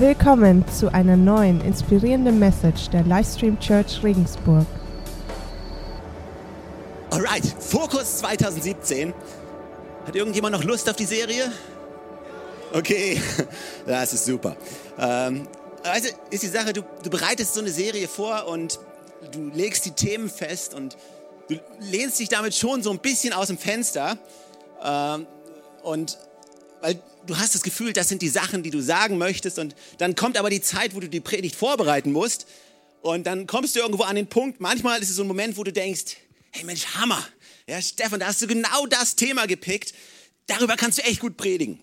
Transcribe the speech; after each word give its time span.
Willkommen 0.00 0.64
zu 0.68 0.94
einer 0.94 1.16
neuen 1.16 1.60
inspirierenden 1.60 2.38
Message 2.38 2.88
der 2.90 3.02
Livestream 3.02 3.58
Church 3.58 4.00
Regensburg. 4.04 4.64
Alright, 7.10 7.44
Fokus 7.58 8.18
2017. 8.18 9.12
Hat 10.06 10.14
irgendjemand 10.14 10.54
noch 10.54 10.62
Lust 10.62 10.88
auf 10.88 10.94
die 10.94 11.04
Serie? 11.04 11.50
Okay, 12.72 13.20
das 13.86 14.12
ist 14.12 14.26
super. 14.26 14.56
Ähm, 15.00 15.48
also 15.82 16.10
ist 16.30 16.44
die 16.44 16.46
Sache, 16.46 16.72
du, 16.72 16.82
du 17.02 17.10
bereitest 17.10 17.54
so 17.54 17.60
eine 17.60 17.70
Serie 17.70 18.06
vor 18.06 18.46
und 18.46 18.78
du 19.32 19.50
legst 19.52 19.84
die 19.84 19.90
Themen 19.90 20.30
fest 20.30 20.74
und 20.74 20.96
du 21.48 21.58
lehnst 21.80 22.20
dich 22.20 22.28
damit 22.28 22.54
schon 22.54 22.84
so 22.84 22.92
ein 22.92 23.00
bisschen 23.00 23.32
aus 23.32 23.48
dem 23.48 23.58
Fenster. 23.58 24.16
Ähm, 24.80 25.26
und 25.82 26.18
weil 26.82 27.00
du 27.28 27.38
hast 27.38 27.54
das 27.54 27.62
Gefühl, 27.62 27.92
das 27.92 28.08
sind 28.08 28.22
die 28.22 28.28
Sachen, 28.28 28.62
die 28.62 28.70
du 28.70 28.80
sagen 28.80 29.18
möchtest. 29.18 29.58
Und 29.58 29.76
dann 29.98 30.14
kommt 30.14 30.36
aber 30.36 30.50
die 30.50 30.60
Zeit, 30.60 30.94
wo 30.94 31.00
du 31.00 31.08
die 31.08 31.20
Predigt 31.20 31.54
vorbereiten 31.54 32.12
musst. 32.12 32.46
Und 33.02 33.26
dann 33.26 33.46
kommst 33.46 33.76
du 33.76 33.80
irgendwo 33.80 34.02
an 34.02 34.16
den 34.16 34.26
Punkt. 34.26 34.60
Manchmal 34.60 35.00
ist 35.00 35.10
es 35.10 35.16
so 35.16 35.22
ein 35.22 35.28
Moment, 35.28 35.56
wo 35.56 35.64
du 35.64 35.72
denkst, 35.72 36.16
hey 36.50 36.64
Mensch, 36.64 36.86
Hammer. 36.96 37.24
Ja, 37.68 37.80
Stefan, 37.80 38.18
da 38.18 38.26
hast 38.26 38.42
du 38.42 38.46
genau 38.46 38.86
das 38.86 39.14
Thema 39.14 39.46
gepickt. 39.46 39.94
Darüber 40.46 40.76
kannst 40.76 40.98
du 40.98 41.02
echt 41.02 41.20
gut 41.20 41.36
predigen. 41.36 41.80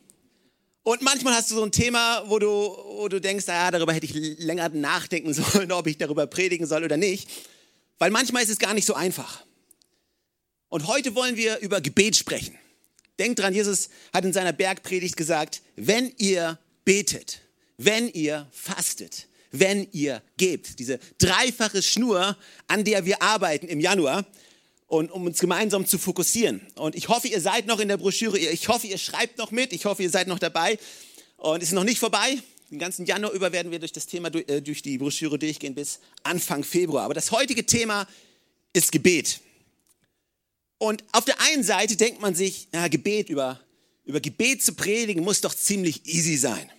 Und 0.83 1.01
manchmal 1.01 1.33
hast 1.33 1.49
du 1.49 1.55
so 1.55 1.63
ein 1.63 1.71
Thema, 1.71 2.23
wo 2.27 2.37
du, 2.37 2.47
wo 2.47 3.07
du 3.07 3.19
denkst, 3.21 3.45
ah, 3.47 3.71
darüber 3.71 3.93
hätte 3.93 4.05
ich 4.05 4.39
länger 4.39 4.69
nachdenken 4.69 5.33
sollen, 5.33 5.71
ob 5.71 5.87
ich 5.87 5.97
darüber 5.97 6.27
predigen 6.27 6.67
soll 6.67 6.83
oder 6.83 6.97
nicht. 6.97 7.29
Weil 7.97 8.11
manchmal 8.11 8.43
ist 8.43 8.49
es 8.49 8.59
gar 8.59 8.73
nicht 8.73 8.85
so 8.85 8.93
einfach. 8.93 9.43
Und 10.69 10.87
heute 10.87 11.15
wollen 11.15 11.37
wir 11.37 11.59
über 11.59 11.81
Gebet 11.81 12.15
sprechen. 12.15 12.57
Denkt 13.19 13.39
dran, 13.39 13.53
Jesus 13.53 13.89
hat 14.13 14.25
in 14.25 14.33
seiner 14.33 14.53
Bergpredigt 14.53 15.15
gesagt, 15.15 15.61
wenn 15.75 16.11
ihr 16.17 16.59
betet, 16.83 17.41
wenn 17.77 18.09
ihr 18.09 18.47
fastet, 18.51 19.27
wenn 19.51 19.87
ihr 19.91 20.21
gebt. 20.37 20.79
Diese 20.79 20.99
dreifache 21.17 21.81
Schnur, 21.81 22.37
an 22.67 22.83
der 22.83 23.05
wir 23.05 23.21
arbeiten 23.21 23.67
im 23.67 23.79
Januar 23.79 24.25
und 24.87 25.11
um 25.11 25.25
uns 25.25 25.39
gemeinsam 25.39 25.85
zu 25.85 25.97
fokussieren. 25.97 26.61
Und 26.75 26.95
ich 26.95 27.09
hoffe, 27.09 27.27
ihr 27.27 27.41
seid 27.41 27.67
noch 27.67 27.79
in 27.79 27.87
der 27.87 27.97
Broschüre, 27.97 28.37
ich 28.37 28.67
hoffe, 28.67 28.87
ihr 28.87 28.97
schreibt 28.97 29.37
noch 29.37 29.51
mit, 29.51 29.73
ich 29.73 29.85
hoffe, 29.85 30.03
ihr 30.03 30.09
seid 30.09 30.27
noch 30.27 30.39
dabei 30.39 30.77
und 31.37 31.63
es 31.63 31.69
ist 31.69 31.75
noch 31.75 31.83
nicht 31.83 31.99
vorbei. 31.99 32.37
Den 32.71 32.79
ganzen 32.79 33.05
Januar 33.05 33.31
über 33.31 33.51
werden 33.51 33.71
wir 33.71 33.79
durch 33.79 33.91
das 33.91 34.07
Thema, 34.07 34.29
äh, 34.33 34.61
durch 34.61 34.81
die 34.81 34.97
Broschüre 34.97 35.37
durchgehen 35.37 35.75
bis 35.75 35.99
Anfang 36.23 36.63
Februar. 36.63 37.03
Aber 37.03 37.13
das 37.13 37.31
heutige 37.31 37.65
Thema 37.65 38.07
ist 38.73 38.91
Gebet. 38.91 39.39
Und 40.85 41.03
auf 41.13 41.25
der 41.25 41.41
einen 41.41 41.63
Seite 41.63 41.95
denkt 41.95 42.21
man 42.21 42.35
sich, 42.35 42.67
ja, 42.71 42.87
Gebet 42.89 43.29
über, 43.29 43.59
über 44.03 44.19
Gebet 44.19 44.61
zu 44.61 44.75
predigen 44.75 45.23
muss 45.23 45.41
doch 45.41 45.55
ziemlich 45.55 46.05
easy 46.05 46.37
sein. 46.37 46.71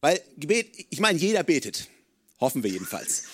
Weil 0.00 0.22
Gebet, 0.36 0.86
ich 0.90 1.00
meine, 1.00 1.18
jeder 1.18 1.42
betet. 1.42 1.88
Hoffen 2.38 2.62
wir 2.62 2.70
jedenfalls. 2.70 3.24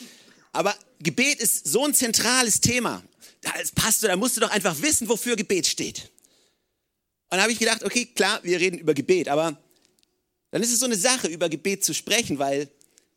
Aber 0.53 0.75
Gebet 0.98 1.41
ist 1.41 1.69
so 1.69 1.85
ein 1.85 1.93
zentrales 1.93 2.63
Thema. 2.63 3.03
Da 3.43 3.51
als 3.51 3.73
Pastor, 3.73 4.09
da 4.09 4.17
musst 4.17 4.39
du 4.39 4.41
doch 4.41 4.51
einfach 4.51 4.81
wissen, 4.81 5.11
wofür 5.11 5.37
Gebet 5.37 5.67
steht. 5.67 6.11
Und 7.29 7.37
da 7.37 7.43
habe 7.43 7.53
ich 7.53 7.59
gedacht, 7.59 7.85
okay, 7.85 8.07
klar, 8.07 8.41
wir 8.45 8.61
reden 8.61 8.79
über 8.79 8.95
Gebet, 8.95 9.29
aber 9.29 9.61
dann 10.53 10.63
ist 10.63 10.73
es 10.73 10.79
so 10.79 10.87
eine 10.87 10.97
Sache, 10.97 11.29
über 11.29 11.51
Gebet 11.51 11.85
zu 11.85 11.93
sprechen, 11.93 12.39
weil 12.39 12.70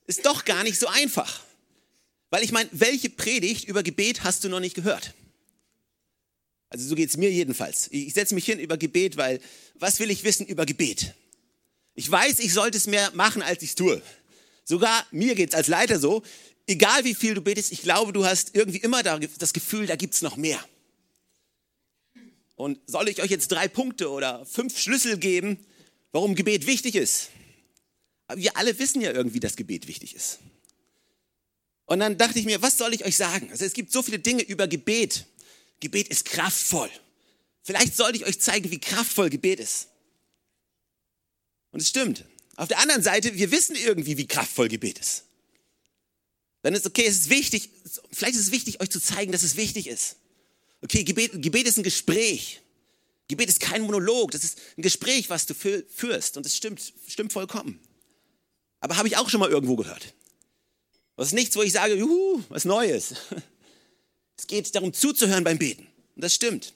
es 0.08 0.18
doch 0.18 0.44
gar 0.44 0.64
nicht 0.64 0.78
so 0.78 0.88
einfach. 0.88 1.40
Weil 2.31 2.44
ich 2.44 2.52
meine, 2.52 2.68
welche 2.73 3.09
Predigt 3.09 3.64
über 3.64 3.81
Gebet 3.81 4.26
hast 4.26 4.44
du 4.44 4.50
noch 4.50 4.59
nicht 4.59 4.76
gehört? 4.76 5.14
Also 6.69 6.88
so 6.88 6.95
geht 6.95 7.09
es 7.09 7.17
mir 7.17 7.31
jedenfalls. 7.31 7.88
Ich 7.91 8.13
setze 8.13 8.35
mich 8.35 8.45
hin 8.45 8.59
über 8.59 8.77
Gebet, 8.77 9.17
weil 9.17 9.39
was 9.75 9.99
will 9.99 10.09
ich 10.09 10.23
wissen 10.23 10.45
über 10.45 10.66
Gebet? 10.66 11.13
Ich 11.94 12.09
weiß, 12.09 12.39
ich 12.39 12.53
sollte 12.53 12.77
es 12.77 12.88
mehr 12.88 13.11
machen, 13.13 13.41
als 13.41 13.63
ich 13.63 13.69
es 13.69 13.75
tue. 13.75 14.02
Sogar 14.63 15.05
mir 15.11 15.35
geht 15.35 15.49
es 15.49 15.55
als 15.55 15.67
Leiter 15.67 15.99
so, 15.99 16.23
egal 16.67 17.03
wie 17.03 17.16
viel 17.16 17.35
du 17.35 17.41
betest, 17.41 17.72
ich 17.72 17.81
glaube, 17.81 18.11
du 18.11 18.25
hast 18.25 18.55
irgendwie 18.55 18.80
immer 18.80 19.03
das 19.03 19.53
Gefühl, 19.53 19.85
da 19.85 19.95
gibt 19.95 20.16
es 20.16 20.22
noch 20.22 20.38
mehr. 20.38 20.63
Und 22.56 22.79
soll 22.88 23.09
ich 23.09 23.22
euch 23.22 23.29
jetzt 23.29 23.51
drei 23.51 23.67
Punkte 23.67 24.09
oder 24.09 24.45
fünf 24.45 24.79
Schlüssel 24.79 25.17
geben, 25.17 25.57
warum 26.11 26.35
Gebet 26.35 26.67
wichtig 26.67 26.95
ist? 26.95 27.29
Aber 28.28 28.40
wir 28.41 28.57
alle 28.57 28.78
wissen 28.79 29.01
ja 29.01 29.11
irgendwie, 29.11 29.40
dass 29.40 29.56
Gebet 29.56 29.88
wichtig 29.88 30.16
ist. 30.16 30.40
Und 31.85 32.00
dann 32.00 32.17
dachte 32.17 32.40
ich 32.40 32.45
mir, 32.45 32.61
was 32.61 32.78
soll 32.78 32.94
ich 32.94 33.06
euch 33.06 33.16
sagen? 33.16 33.51
Also 33.51 33.66
es 33.66 33.73
gibt 33.73 33.91
so 33.91 34.01
viele 34.01 34.17
Dinge 34.19 34.41
über 34.41 34.67
Gebet, 34.67 35.25
Gebet 35.85 36.07
ist 36.07 36.25
kraftvoll. 36.25 36.90
Vielleicht 37.62 37.96
sollte 37.96 38.18
ich 38.18 38.25
euch 38.25 38.40
zeigen, 38.40 38.72
wie 38.72 38.79
kraftvoll 38.79 39.29
Gebet 39.29 39.59
ist. 39.59 39.90
Und 41.69 41.79
es 41.79 41.90
stimmt. 41.90 42.25
Auf 42.56 42.68
der 42.68 42.79
anderen 42.79 43.03
Seite, 43.03 43.35
wir 43.35 43.51
wissen 43.51 43.75
irgendwie, 43.75 44.18
wie 44.18 44.25
kraftvoll 44.25 44.68
Gebet 44.68 44.97
ist. 44.97 45.25
Dann 46.63 46.73
ist 46.73 46.88
okay, 46.88 47.06
es 47.06 47.18
ist 47.18 47.29
wichtig, 47.29 47.69
vielleicht 48.12 48.34
ist 48.34 48.47
es 48.47 48.51
wichtig, 48.51 48.81
euch 48.81 48.90
zu 48.90 49.00
zeigen, 49.00 49.31
dass 49.31 49.44
es 49.44 49.57
wichtig 49.57 49.85
ist. 49.85 50.16
Okay, 50.81 51.03
Gebet, 51.03 51.40
Gebet 51.44 51.68
ist 51.68 51.78
ein 51.78 51.84
Gespräch. 51.84 52.62
Gebet 53.28 53.50
ist 53.50 53.59
kein 53.59 53.84
Monolog, 53.84 54.31
das 54.31 54.44
ist 54.44 54.59
ein 54.75 54.81
Gespräch, 54.81 55.29
was 55.29 55.46
du 55.46 55.53
führst. 55.53 56.38
Und 56.38 56.47
es 56.47 56.57
stimmt, 56.57 56.81
stimmt 57.07 57.31
vollkommen. 57.31 57.79
Aber 58.79 58.97
habe 58.97 59.07
ich 59.07 59.17
auch 59.17 59.29
schon 59.29 59.40
mal 59.40 59.52
irgendwo 59.52 59.75
gehört. 59.75 60.16
Das 61.16 61.28
ist 61.28 61.34
nichts, 61.34 61.56
wo 61.56 61.62
ich 61.62 61.73
sage, 61.73 61.94
juhu, 61.94 62.44
was 62.50 62.66
Neues. 62.66 63.13
Es 64.38 64.47
geht 64.47 64.73
darum 64.75 64.94
zuzuhören 64.94 65.44
beim 65.44 65.57
Beten. 65.57 65.88
Und 66.16 66.23
das 66.23 66.34
stimmt. 66.34 66.73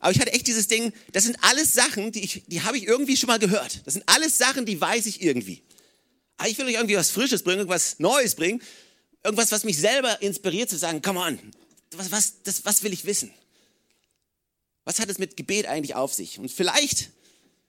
Aber 0.00 0.12
ich 0.12 0.20
hatte 0.20 0.32
echt 0.32 0.46
dieses 0.46 0.66
Ding, 0.66 0.92
das 1.12 1.24
sind 1.24 1.36
alles 1.42 1.74
Sachen, 1.74 2.10
die, 2.10 2.24
ich, 2.24 2.42
die 2.46 2.62
habe 2.62 2.78
ich 2.78 2.86
irgendwie 2.86 3.16
schon 3.16 3.26
mal 3.26 3.38
gehört. 3.38 3.82
Das 3.84 3.94
sind 3.94 4.02
alles 4.06 4.38
Sachen, 4.38 4.64
die 4.64 4.80
weiß 4.80 5.06
ich 5.06 5.22
irgendwie. 5.22 5.62
Aber 6.38 6.48
ich 6.48 6.56
will 6.56 6.66
euch 6.66 6.74
irgendwie 6.74 6.96
was 6.96 7.10
Frisches 7.10 7.42
bringen, 7.42 7.58
irgendwas 7.58 7.98
Neues 7.98 8.34
bringen. 8.34 8.62
Irgendwas, 9.22 9.52
was 9.52 9.64
mich 9.64 9.76
selber 9.76 10.22
inspiriert 10.22 10.70
zu 10.70 10.78
sagen, 10.78 11.02
come 11.02 11.20
on, 11.20 11.38
was, 11.92 12.10
was, 12.10 12.42
das, 12.42 12.64
was 12.64 12.82
will 12.82 12.94
ich 12.94 13.04
wissen? 13.04 13.30
Was 14.84 14.98
hat 14.98 15.10
es 15.10 15.18
mit 15.18 15.36
Gebet 15.36 15.66
eigentlich 15.66 15.94
auf 15.94 16.14
sich? 16.14 16.38
Und 16.38 16.50
vielleicht, 16.50 17.10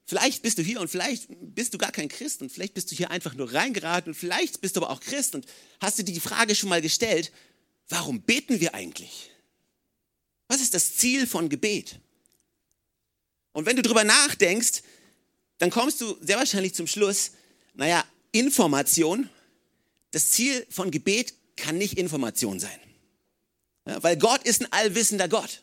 vielleicht 0.06 0.42
bist 0.44 0.58
du 0.58 0.62
hier 0.62 0.80
und 0.80 0.88
vielleicht 0.88 1.28
bist 1.30 1.74
du 1.74 1.78
gar 1.78 1.92
kein 1.92 2.08
Christ 2.08 2.42
und 2.42 2.50
vielleicht 2.50 2.74
bist 2.74 2.90
du 2.92 2.96
hier 2.96 3.12
einfach 3.12 3.36
nur 3.36 3.53
reingeraten 3.53 4.14
und 4.14 4.16
vielleicht 4.16 4.62
bist 4.62 4.78
du 4.78 4.82
aber 4.82 4.90
auch 4.90 5.02
Christ 5.02 5.36
und 5.36 5.46
hast 5.82 6.00
du 6.00 6.03
dir 6.03 6.14
die 6.14 6.22
Frage 6.22 6.56
schon 6.56 6.70
mal 6.70 6.82
gestellt, 6.82 7.34
warum 7.91 8.22
beten 8.22 8.59
wir 8.59 8.74
eigentlich? 8.74 9.31
Was 10.47 10.62
ist 10.62 10.74
das 10.74 10.97
Ziel 10.97 11.28
von 11.28 11.50
Gebet? 11.50 12.00
Und 13.53 13.66
wenn 13.66 13.75
du 13.75 13.81
darüber 13.81 14.03
nachdenkst, 14.03 14.81
dann 15.57 15.69
kommst 15.69 16.02
du 16.02 16.18
sehr 16.22 16.38
wahrscheinlich 16.38 16.74
zum 16.74 16.88
Schluss, 16.88 17.31
naja, 17.74 18.03
Information, 18.31 19.29
das 20.12 20.29
Ziel 20.29 20.66
von 20.69 20.90
Gebet 20.90 21.34
kann 21.56 21.78
nicht 21.78 21.97
Information 21.97 22.59
sein. 22.59 22.79
Ja, 23.85 24.02
weil 24.03 24.18
Gott 24.18 24.44
ist 24.44 24.62
ein 24.62 24.72
allwissender 24.72 25.28
Gott. 25.28 25.62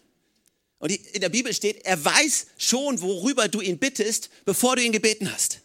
Und 0.78 0.92
in 0.92 1.20
der 1.20 1.28
Bibel 1.28 1.52
steht, 1.52 1.84
er 1.84 2.02
weiß 2.04 2.46
schon, 2.56 3.00
worüber 3.00 3.48
du 3.48 3.60
ihn 3.60 3.78
bittest, 3.78 4.30
bevor 4.44 4.76
du 4.76 4.82
ihn 4.82 4.92
gebeten 4.92 5.32
hast. 5.32 5.60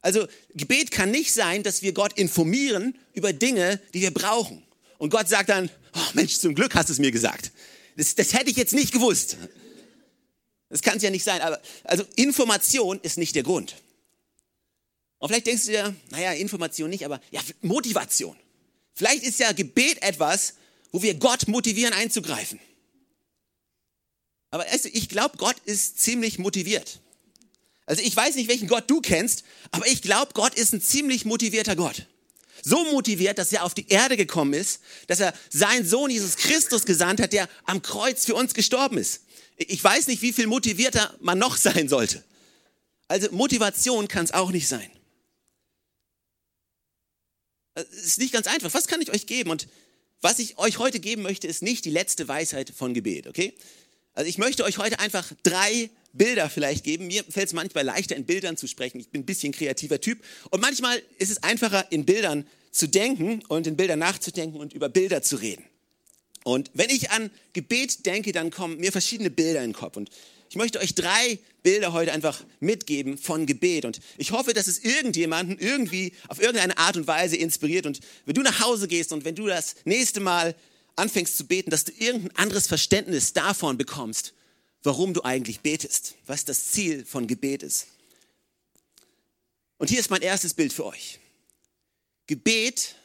Also 0.00 0.26
Gebet 0.54 0.90
kann 0.90 1.10
nicht 1.10 1.32
sein, 1.32 1.62
dass 1.62 1.82
wir 1.82 1.92
Gott 1.92 2.14
informieren 2.14 2.96
über 3.14 3.32
Dinge, 3.32 3.80
die 3.92 4.00
wir 4.00 4.12
brauchen. 4.12 4.62
Und 4.98 5.10
Gott 5.10 5.28
sagt 5.28 5.48
dann, 5.48 5.70
oh 5.94 6.10
Mensch, 6.14 6.38
zum 6.38 6.54
Glück 6.54 6.74
hast 6.74 6.88
du 6.88 6.92
es 6.92 6.98
mir 6.98 7.12
gesagt. 7.12 7.52
Das, 7.96 8.14
das 8.14 8.32
hätte 8.34 8.50
ich 8.50 8.56
jetzt 8.56 8.74
nicht 8.74 8.92
gewusst. 8.92 9.36
Das 10.68 10.82
kann 10.82 10.98
es 10.98 11.02
ja 11.02 11.10
nicht 11.10 11.24
sein. 11.24 11.40
Aber, 11.40 11.60
also 11.84 12.04
Information 12.16 13.00
ist 13.02 13.16
nicht 13.16 13.34
der 13.34 13.44
Grund. 13.44 13.76
Und 15.18 15.28
vielleicht 15.28 15.46
denkst 15.46 15.66
du 15.66 15.70
dir, 15.70 15.96
naja, 16.10 16.32
Information 16.32 16.90
nicht, 16.90 17.04
aber 17.04 17.20
ja, 17.30 17.40
Motivation. 17.62 18.36
Vielleicht 18.94 19.22
ist 19.22 19.38
ja 19.40 19.52
Gebet 19.52 20.02
etwas, 20.02 20.54
wo 20.92 21.02
wir 21.02 21.14
Gott 21.14 21.48
motivieren 21.48 21.94
einzugreifen. 21.94 22.60
Aber 24.50 24.64
du, 24.64 24.88
ich 24.88 25.08
glaube, 25.08 25.36
Gott 25.38 25.56
ist 25.64 26.00
ziemlich 26.00 26.38
motiviert. 26.38 27.00
Also 27.86 28.02
ich 28.02 28.14
weiß 28.14 28.34
nicht, 28.34 28.48
welchen 28.48 28.68
Gott 28.68 28.90
du 28.90 29.00
kennst, 29.00 29.44
aber 29.70 29.86
ich 29.86 30.02
glaube, 30.02 30.32
Gott 30.34 30.54
ist 30.54 30.72
ein 30.72 30.82
ziemlich 30.82 31.24
motivierter 31.24 31.76
Gott 31.76 32.06
so 32.62 32.84
motiviert, 32.92 33.38
dass 33.38 33.52
er 33.52 33.64
auf 33.64 33.74
die 33.74 33.88
Erde 33.88 34.16
gekommen 34.16 34.54
ist, 34.54 34.80
dass 35.06 35.20
er 35.20 35.34
seinen 35.50 35.86
Sohn 35.86 36.10
Jesus 36.10 36.36
Christus 36.36 36.84
gesandt 36.84 37.20
hat, 37.20 37.32
der 37.32 37.48
am 37.64 37.82
Kreuz 37.82 38.24
für 38.24 38.34
uns 38.34 38.54
gestorben 38.54 38.98
ist. 38.98 39.22
Ich 39.56 39.82
weiß 39.82 40.06
nicht, 40.06 40.22
wie 40.22 40.32
viel 40.32 40.46
motivierter 40.46 41.16
man 41.20 41.38
noch 41.38 41.56
sein 41.56 41.88
sollte. 41.88 42.24
Also 43.08 43.30
Motivation 43.32 44.06
kann 44.06 44.24
es 44.24 44.32
auch 44.32 44.50
nicht 44.50 44.68
sein. 44.68 44.90
Es 47.74 48.04
ist 48.04 48.18
nicht 48.18 48.32
ganz 48.32 48.46
einfach. 48.46 48.72
Was 48.74 48.86
kann 48.86 49.00
ich 49.00 49.10
euch 49.10 49.26
geben? 49.26 49.50
Und 49.50 49.68
was 50.20 50.38
ich 50.38 50.58
euch 50.58 50.78
heute 50.78 51.00
geben 51.00 51.22
möchte, 51.22 51.46
ist 51.46 51.62
nicht 51.62 51.84
die 51.84 51.90
letzte 51.90 52.28
Weisheit 52.28 52.72
von 52.76 52.92
Gebet, 52.92 53.26
okay? 53.26 53.54
Also 54.18 54.28
ich 54.28 54.38
möchte 54.38 54.64
euch 54.64 54.78
heute 54.78 54.98
einfach 54.98 55.30
drei 55.44 55.90
Bilder 56.12 56.50
vielleicht 56.50 56.82
geben. 56.82 57.06
Mir 57.06 57.22
fällt 57.22 57.46
es 57.46 57.52
manchmal 57.52 57.84
leichter, 57.84 58.16
in 58.16 58.24
Bildern 58.24 58.56
zu 58.56 58.66
sprechen. 58.66 58.98
Ich 58.98 59.10
bin 59.10 59.22
ein 59.22 59.26
bisschen 59.26 59.52
kreativer 59.52 60.00
Typ. 60.00 60.24
Und 60.50 60.60
manchmal 60.60 61.00
ist 61.20 61.30
es 61.30 61.44
einfacher, 61.44 61.86
in 61.92 62.04
Bildern 62.04 62.44
zu 62.72 62.88
denken 62.88 63.44
und 63.46 63.68
in 63.68 63.76
Bildern 63.76 64.00
nachzudenken 64.00 64.58
und 64.58 64.72
über 64.72 64.88
Bilder 64.88 65.22
zu 65.22 65.36
reden. 65.36 65.62
Und 66.42 66.68
wenn 66.74 66.90
ich 66.90 67.12
an 67.12 67.30
Gebet 67.52 68.06
denke, 68.06 68.32
dann 68.32 68.50
kommen 68.50 68.78
mir 68.78 68.90
verschiedene 68.90 69.30
Bilder 69.30 69.62
in 69.62 69.70
den 69.70 69.76
Kopf. 69.76 69.96
Und 69.96 70.10
ich 70.50 70.56
möchte 70.56 70.80
euch 70.80 70.96
drei 70.96 71.38
Bilder 71.62 71.92
heute 71.92 72.12
einfach 72.12 72.42
mitgeben 72.58 73.18
von 73.18 73.46
Gebet. 73.46 73.84
Und 73.84 74.00
ich 74.16 74.32
hoffe, 74.32 74.52
dass 74.52 74.66
es 74.66 74.80
irgendjemanden 74.80 75.60
irgendwie 75.60 76.12
auf 76.26 76.40
irgendeine 76.40 76.76
Art 76.76 76.96
und 76.96 77.06
Weise 77.06 77.36
inspiriert. 77.36 77.86
Und 77.86 78.00
wenn 78.26 78.34
du 78.34 78.42
nach 78.42 78.58
Hause 78.58 78.88
gehst 78.88 79.12
und 79.12 79.24
wenn 79.24 79.36
du 79.36 79.46
das 79.46 79.76
nächste 79.84 80.18
Mal 80.18 80.56
anfängst 80.98 81.36
zu 81.36 81.46
beten, 81.46 81.70
dass 81.70 81.84
du 81.84 81.92
irgendein 81.92 82.36
anderes 82.36 82.66
Verständnis 82.66 83.32
davon 83.32 83.78
bekommst, 83.78 84.34
warum 84.82 85.14
du 85.14 85.22
eigentlich 85.22 85.60
betest, 85.60 86.14
was 86.26 86.44
das 86.44 86.70
Ziel 86.70 87.04
von 87.04 87.26
Gebet 87.26 87.62
ist. 87.62 87.86
Und 89.78 89.88
hier 89.88 90.00
ist 90.00 90.10
mein 90.10 90.22
erstes 90.22 90.54
Bild 90.54 90.72
für 90.72 90.86
euch. 90.86 91.18
Gebet 92.26 92.96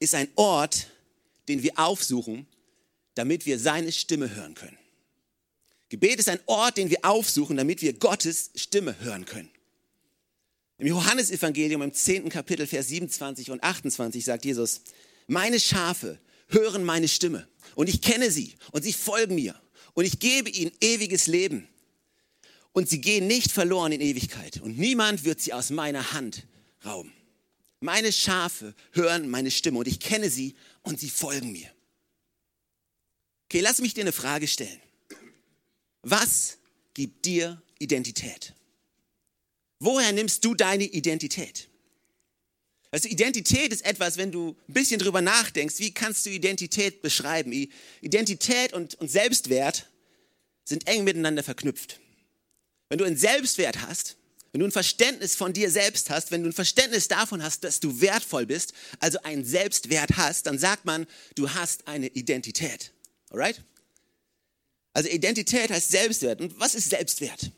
ist 0.00 0.14
ein 0.14 0.28
Ort, 0.34 0.88
den 1.48 1.62
wir 1.62 1.78
aufsuchen, 1.78 2.46
damit 3.14 3.46
wir 3.46 3.58
seine 3.58 3.92
Stimme 3.92 4.34
hören 4.34 4.54
können. 4.54 4.78
Gebet 5.88 6.18
ist 6.18 6.28
ein 6.28 6.40
Ort, 6.46 6.76
den 6.76 6.90
wir 6.90 7.04
aufsuchen, 7.04 7.56
damit 7.56 7.82
wir 7.82 7.92
Gottes 7.94 8.50
Stimme 8.54 8.98
hören 9.00 9.24
können. 9.24 9.50
Im 10.78 10.86
Johannesevangelium 10.86 11.82
im 11.82 11.92
10. 11.92 12.28
Kapitel, 12.28 12.66
Vers 12.66 12.88
27 12.88 13.50
und 13.50 13.62
28 13.62 14.24
sagt 14.24 14.44
Jesus, 14.44 14.82
meine 15.26 15.58
Schafe 15.58 16.18
hören 16.48 16.84
meine 16.84 17.08
Stimme 17.08 17.48
und 17.74 17.88
ich 17.88 18.02
kenne 18.02 18.30
sie 18.30 18.56
und 18.72 18.82
sie 18.82 18.92
folgen 18.92 19.34
mir 19.34 19.60
und 19.94 20.04
ich 20.04 20.18
gebe 20.18 20.50
ihnen 20.50 20.72
ewiges 20.80 21.26
Leben 21.26 21.68
und 22.72 22.88
sie 22.88 23.00
gehen 23.00 23.26
nicht 23.26 23.50
verloren 23.50 23.92
in 23.92 24.00
Ewigkeit 24.00 24.60
und 24.60 24.78
niemand 24.78 25.24
wird 25.24 25.40
sie 25.40 25.52
aus 25.52 25.70
meiner 25.70 26.12
Hand 26.12 26.46
rauben. 26.84 27.12
Meine 27.80 28.12
Schafe 28.12 28.74
hören 28.92 29.28
meine 29.28 29.50
Stimme 29.50 29.78
und 29.78 29.88
ich 29.88 30.00
kenne 30.00 30.30
sie 30.30 30.56
und 30.82 30.98
sie 30.98 31.10
folgen 31.10 31.52
mir. 31.52 31.70
Okay, 33.44 33.60
lass 33.60 33.78
mich 33.80 33.94
dir 33.94 34.02
eine 34.02 34.12
Frage 34.12 34.48
stellen. 34.48 34.80
Was 36.02 36.58
gibt 36.94 37.24
dir 37.24 37.62
Identität? 37.78 38.54
Woher 39.78 40.12
nimmst 40.12 40.44
du 40.44 40.54
deine 40.54 40.84
Identität? 40.84 41.68
Also 42.90 43.08
Identität 43.08 43.72
ist 43.72 43.84
etwas, 43.84 44.16
wenn 44.16 44.32
du 44.32 44.56
ein 44.68 44.72
bisschen 44.72 44.98
drüber 44.98 45.20
nachdenkst, 45.20 45.78
wie 45.78 45.92
kannst 45.92 46.24
du 46.24 46.30
Identität 46.30 47.02
beschreiben? 47.02 47.52
Identität 48.00 48.72
und, 48.72 48.94
und 48.96 49.10
Selbstwert 49.10 49.88
sind 50.64 50.86
eng 50.86 51.04
miteinander 51.04 51.42
verknüpft. 51.42 52.00
Wenn 52.88 52.98
du 52.98 53.04
einen 53.04 53.16
Selbstwert 53.16 53.82
hast, 53.82 54.16
wenn 54.52 54.60
du 54.60 54.66
ein 54.66 54.72
Verständnis 54.72 55.36
von 55.36 55.52
dir 55.52 55.70
selbst 55.70 56.08
hast, 56.08 56.30
wenn 56.30 56.42
du 56.42 56.48
ein 56.48 56.54
Verständnis 56.54 57.08
davon 57.08 57.42
hast, 57.42 57.64
dass 57.64 57.80
du 57.80 58.00
wertvoll 58.00 58.46
bist, 58.46 58.72
also 58.98 59.20
einen 59.22 59.44
Selbstwert 59.44 60.16
hast, 60.16 60.46
dann 60.46 60.58
sagt 60.58 60.86
man, 60.86 61.06
du 61.34 61.50
hast 61.50 61.86
eine 61.86 62.06
Identität. 62.08 62.92
Alright? 63.30 63.62
Also 64.94 65.10
Identität 65.10 65.70
heißt 65.70 65.90
Selbstwert. 65.90 66.40
Und 66.40 66.58
was 66.58 66.74
ist 66.74 66.88
Selbstwert? 66.88 67.52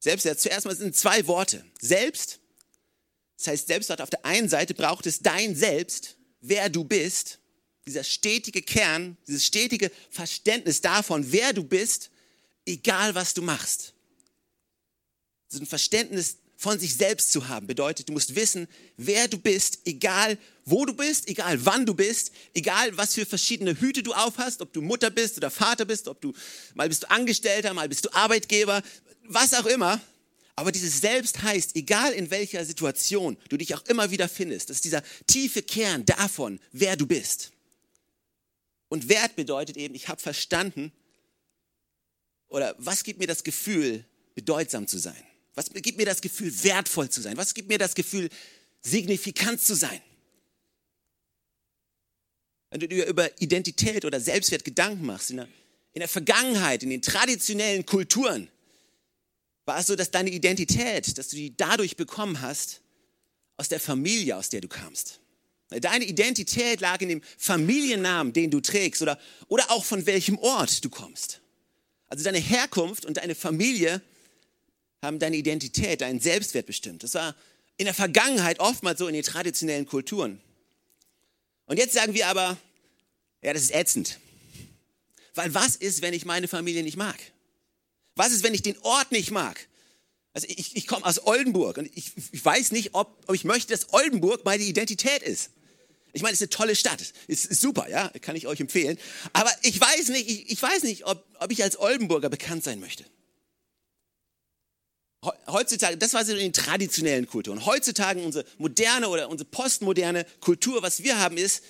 Selbstwert, 0.00 0.40
zuerst 0.40 0.66
mal 0.66 0.76
sind 0.76 0.96
zwei 0.96 1.26
Worte. 1.28 1.64
Selbst, 1.80 2.40
das 3.36 3.48
heißt 3.48 3.66
Selbstwert 3.66 4.00
auf 4.00 4.10
der 4.10 4.24
einen 4.24 4.48
Seite 4.48 4.74
braucht 4.74 5.06
es 5.06 5.20
dein 5.20 5.54
Selbst, 5.54 6.16
wer 6.40 6.68
du 6.68 6.84
bist, 6.84 7.38
dieser 7.86 8.04
stetige 8.04 8.62
Kern, 8.62 9.16
dieses 9.26 9.44
stetige 9.44 9.90
Verständnis 10.10 10.80
davon, 10.80 11.30
wer 11.32 11.52
du 11.52 11.62
bist, 11.62 12.10
egal 12.64 13.14
was 13.14 13.34
du 13.34 13.42
machst. 13.42 13.92
Ist 15.50 15.60
ein 15.60 15.66
Verständnis 15.66 16.38
von 16.56 16.78
sich 16.78 16.96
selbst 16.96 17.30
zu 17.32 17.48
haben. 17.48 17.66
Bedeutet, 17.66 18.08
du 18.08 18.12
musst 18.12 18.34
wissen, 18.34 18.66
wer 18.96 19.28
du 19.28 19.38
bist, 19.38 19.80
egal 19.84 20.38
wo 20.64 20.84
du 20.86 20.94
bist, 20.94 21.28
egal 21.28 21.64
wann 21.64 21.86
du 21.86 21.94
bist, 21.94 22.32
egal 22.54 22.96
was 22.96 23.14
für 23.14 23.26
verschiedene 23.26 23.78
Hüte 23.78 24.02
du 24.02 24.12
aufhast, 24.14 24.62
ob 24.62 24.72
du 24.72 24.80
Mutter 24.80 25.10
bist 25.10 25.36
oder 25.36 25.50
Vater 25.50 25.84
bist, 25.84 26.08
ob 26.08 26.20
du 26.20 26.32
mal 26.74 26.88
bist 26.88 27.04
du 27.04 27.10
Angestellter, 27.10 27.74
mal 27.74 27.88
bist 27.88 28.06
du 28.06 28.14
Arbeitgeber, 28.14 28.82
was 29.24 29.54
auch 29.54 29.66
immer. 29.66 30.00
Aber 30.56 30.72
dieses 30.72 31.02
Selbst 31.02 31.42
heißt, 31.42 31.76
egal 31.76 32.14
in 32.14 32.30
welcher 32.30 32.64
Situation 32.64 33.36
du 33.50 33.58
dich 33.58 33.74
auch 33.74 33.84
immer 33.84 34.10
wieder 34.10 34.28
findest, 34.28 34.70
das 34.70 34.78
ist 34.78 34.86
dieser 34.86 35.02
tiefe 35.26 35.62
Kern 35.62 36.06
davon, 36.06 36.58
wer 36.72 36.96
du 36.96 37.06
bist. 37.06 37.52
Und 38.88 39.10
Wert 39.10 39.36
bedeutet 39.36 39.76
eben, 39.76 39.94
ich 39.94 40.08
habe 40.08 40.20
verstanden, 40.20 40.92
oder 42.48 42.74
was 42.78 43.04
gibt 43.04 43.18
mir 43.18 43.26
das 43.26 43.44
Gefühl, 43.44 44.04
bedeutsam 44.34 44.86
zu 44.86 44.98
sein? 44.98 45.22
Was 45.54 45.70
gibt 45.70 45.98
mir 45.98 46.06
das 46.06 46.22
Gefühl, 46.22 46.52
wertvoll 46.64 47.10
zu 47.10 47.20
sein? 47.20 47.36
Was 47.36 47.52
gibt 47.52 47.68
mir 47.68 47.78
das 47.78 47.94
Gefühl, 47.94 48.30
signifikant 48.80 49.60
zu 49.60 49.74
sein? 49.74 50.00
Wenn 52.70 52.80
du 52.80 52.88
dir 52.88 53.06
über 53.06 53.40
Identität 53.40 54.04
oder 54.04 54.20
Selbstwert 54.20 54.64
Gedanken 54.64 55.04
machst, 55.04 55.30
in 55.30 55.36
der, 55.36 55.48
in 55.92 56.00
der 56.00 56.08
Vergangenheit, 56.08 56.82
in 56.82 56.90
den 56.90 57.02
traditionellen 57.02 57.84
Kulturen, 57.84 58.48
war 59.66 59.78
es 59.78 59.86
so, 59.86 59.96
dass 59.96 60.10
deine 60.10 60.30
Identität, 60.30 61.18
dass 61.18 61.28
du 61.28 61.36
die 61.36 61.56
dadurch 61.56 61.96
bekommen 61.96 62.40
hast, 62.40 62.80
aus 63.56 63.68
der 63.68 63.80
Familie, 63.80 64.36
aus 64.36 64.48
der 64.48 64.60
du 64.60 64.68
kamst. 64.68 65.20
Deine 65.68 66.04
Identität 66.04 66.80
lag 66.80 67.00
in 67.00 67.08
dem 67.08 67.22
Familiennamen, 67.38 68.32
den 68.32 68.50
du 68.50 68.60
trägst 68.60 69.02
oder, 69.02 69.18
oder 69.48 69.70
auch 69.70 69.84
von 69.84 70.06
welchem 70.06 70.38
Ort 70.38 70.84
du 70.84 70.88
kommst. 70.88 71.40
Also 72.08 72.22
deine 72.22 72.38
Herkunft 72.38 73.04
und 73.04 73.16
deine 73.16 73.34
Familie 73.34 74.00
haben 75.02 75.18
deine 75.18 75.36
Identität, 75.36 76.02
deinen 76.02 76.20
Selbstwert 76.20 76.66
bestimmt. 76.66 77.02
Das 77.02 77.14
war 77.14 77.34
in 77.78 77.86
der 77.86 77.94
Vergangenheit 77.94 78.60
oftmals 78.60 79.00
so 79.00 79.08
in 79.08 79.14
den 79.14 79.24
traditionellen 79.24 79.86
Kulturen. 79.86 80.40
Und 81.66 81.78
jetzt 81.78 81.94
sagen 81.94 82.14
wir 82.14 82.28
aber, 82.28 82.56
ja, 83.42 83.52
das 83.52 83.62
ist 83.62 83.74
ätzend. 83.74 84.20
Weil 85.34 85.52
was 85.52 85.74
ist, 85.74 86.00
wenn 86.00 86.14
ich 86.14 86.24
meine 86.24 86.46
Familie 86.46 86.84
nicht 86.84 86.96
mag? 86.96 87.18
Was 88.16 88.32
ist, 88.32 88.42
wenn 88.42 88.54
ich 88.54 88.62
den 88.62 88.78
Ort 88.78 89.12
nicht 89.12 89.30
mag? 89.30 89.68
Also 90.32 90.48
ich, 90.50 90.76
ich 90.76 90.86
komme 90.86 91.06
aus 91.06 91.24
Oldenburg 91.24 91.78
und 91.78 91.90
ich, 91.94 92.12
ich 92.32 92.44
weiß 92.44 92.72
nicht, 92.72 92.94
ob, 92.94 93.22
ob, 93.26 93.34
ich 93.34 93.44
möchte, 93.44 93.72
dass 93.72 93.92
Oldenburg 93.92 94.44
meine 94.44 94.64
Identität 94.64 95.22
ist. 95.22 95.50
Ich 96.12 96.22
meine, 96.22 96.32
es 96.32 96.40
ist 96.40 96.48
eine 96.48 96.56
tolle 96.56 96.76
Stadt, 96.76 97.00
es 97.28 97.44
ist 97.44 97.60
super, 97.60 97.88
ja, 97.88 98.10
kann 98.22 98.36
ich 98.36 98.46
euch 98.46 98.58
empfehlen. 98.60 98.98
Aber 99.32 99.50
ich 99.62 99.80
weiß 99.80 100.08
nicht, 100.08 100.28
ich, 100.28 100.50
ich 100.50 100.62
weiß 100.62 100.82
nicht, 100.82 101.06
ob, 101.06 101.24
ob 101.38 101.52
ich 101.52 101.62
als 101.62 101.78
Oldenburger 101.78 102.30
bekannt 102.30 102.64
sein 102.64 102.80
möchte 102.80 103.04
heutzutage, 105.48 105.96
das 105.96 106.14
war 106.14 106.24
so 106.24 106.32
in 106.32 106.38
den 106.38 106.52
traditionellen 106.52 107.26
Kulturen. 107.26 107.64
Heutzutage 107.66 108.20
unsere 108.20 108.44
moderne 108.58 109.08
oder 109.08 109.28
unsere 109.28 109.48
postmoderne 109.48 110.26
Kultur, 110.40 110.82
was 110.82 111.02
wir 111.02 111.18
haben, 111.18 111.36
ist, 111.36 111.62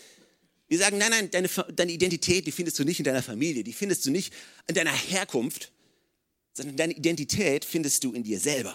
wir 0.69 0.79
sagen, 0.79 0.99
nein, 0.99 1.11
nein, 1.11 1.31
deine, 1.31 1.49
deine 1.49 1.93
Identität, 1.93 2.47
die 2.47 2.53
findest 2.53 2.79
du 2.79 2.85
nicht 2.85 2.99
in 2.99 3.05
deiner 3.05 3.23
Familie, 3.23 3.63
die 3.63 3.73
findest 3.73 4.05
du 4.05 4.11
nicht 4.11 4.33
in 4.67 4.75
deiner 4.75 4.93
Herkunft, 4.93 5.71
sondern 6.57 6.77
deine 6.77 6.95
Identität 6.95 7.67
findest 7.67 8.03
du 8.03 8.15
in 8.15 8.23
dir 8.23 8.41
selber. 8.41 8.75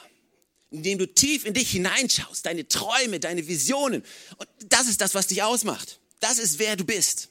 Indem 0.70 1.00
du 1.00 1.08
tief 1.12 1.46
in 1.46 1.56
dich 1.56 1.72
hineinschaust, 1.72 2.46
deine 2.46 2.68
Träume, 2.68 3.20
deine 3.20 3.48
Visionen. 3.48 4.04
Und 4.38 4.48
das 4.68 4.88
ist 4.88 5.02
das, 5.02 5.16
was 5.16 5.28
dich 5.28 5.42
ausmacht. 5.42 6.00
Das 6.20 6.38
ist, 6.38 6.60
wer 6.60 6.76
du 6.76 6.86
bist. 6.86 7.30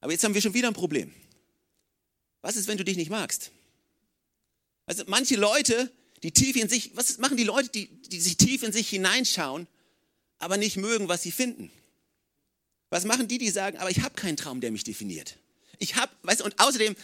Aber 0.00 0.12
jetzt 0.12 0.22
haben 0.22 0.34
wir 0.34 0.42
schon 0.42 0.52
wieder 0.52 0.68
ein 0.68 0.74
Problem. 0.74 1.12
Was 2.42 2.56
ist, 2.56 2.68
wenn 2.68 2.76
du 2.76 2.84
dich 2.84 2.98
nicht 2.98 3.10
magst? 3.10 3.50
Also 4.84 5.04
manche 5.06 5.36
Leute, 5.36 5.90
die 6.22 6.30
tief 6.30 6.56
in 6.56 6.68
sich, 6.68 6.94
was 6.94 7.16
machen 7.16 7.38
die 7.38 7.44
Leute, 7.44 7.70
die, 7.70 7.86
die 7.86 8.20
sich 8.20 8.36
tief 8.36 8.62
in 8.62 8.72
sich 8.72 8.90
hineinschauen, 8.90 9.66
aber 10.36 10.58
nicht 10.58 10.76
mögen, 10.76 11.08
was 11.08 11.22
sie 11.22 11.32
finden? 11.32 11.70
Was 12.90 13.06
machen 13.06 13.26
die, 13.26 13.38
die 13.38 13.48
sagen, 13.48 13.78
aber 13.78 13.90
ich 13.90 14.02
habe 14.02 14.14
keinen 14.14 14.36
Traum, 14.36 14.60
der 14.60 14.70
mich 14.70 14.84
definiert? 14.84 15.38
Ich 15.78 15.96
habe, 15.96 16.12
weißt 16.22 16.40
du, 16.40 16.44
und 16.44 16.60
außerdem, 16.60 16.94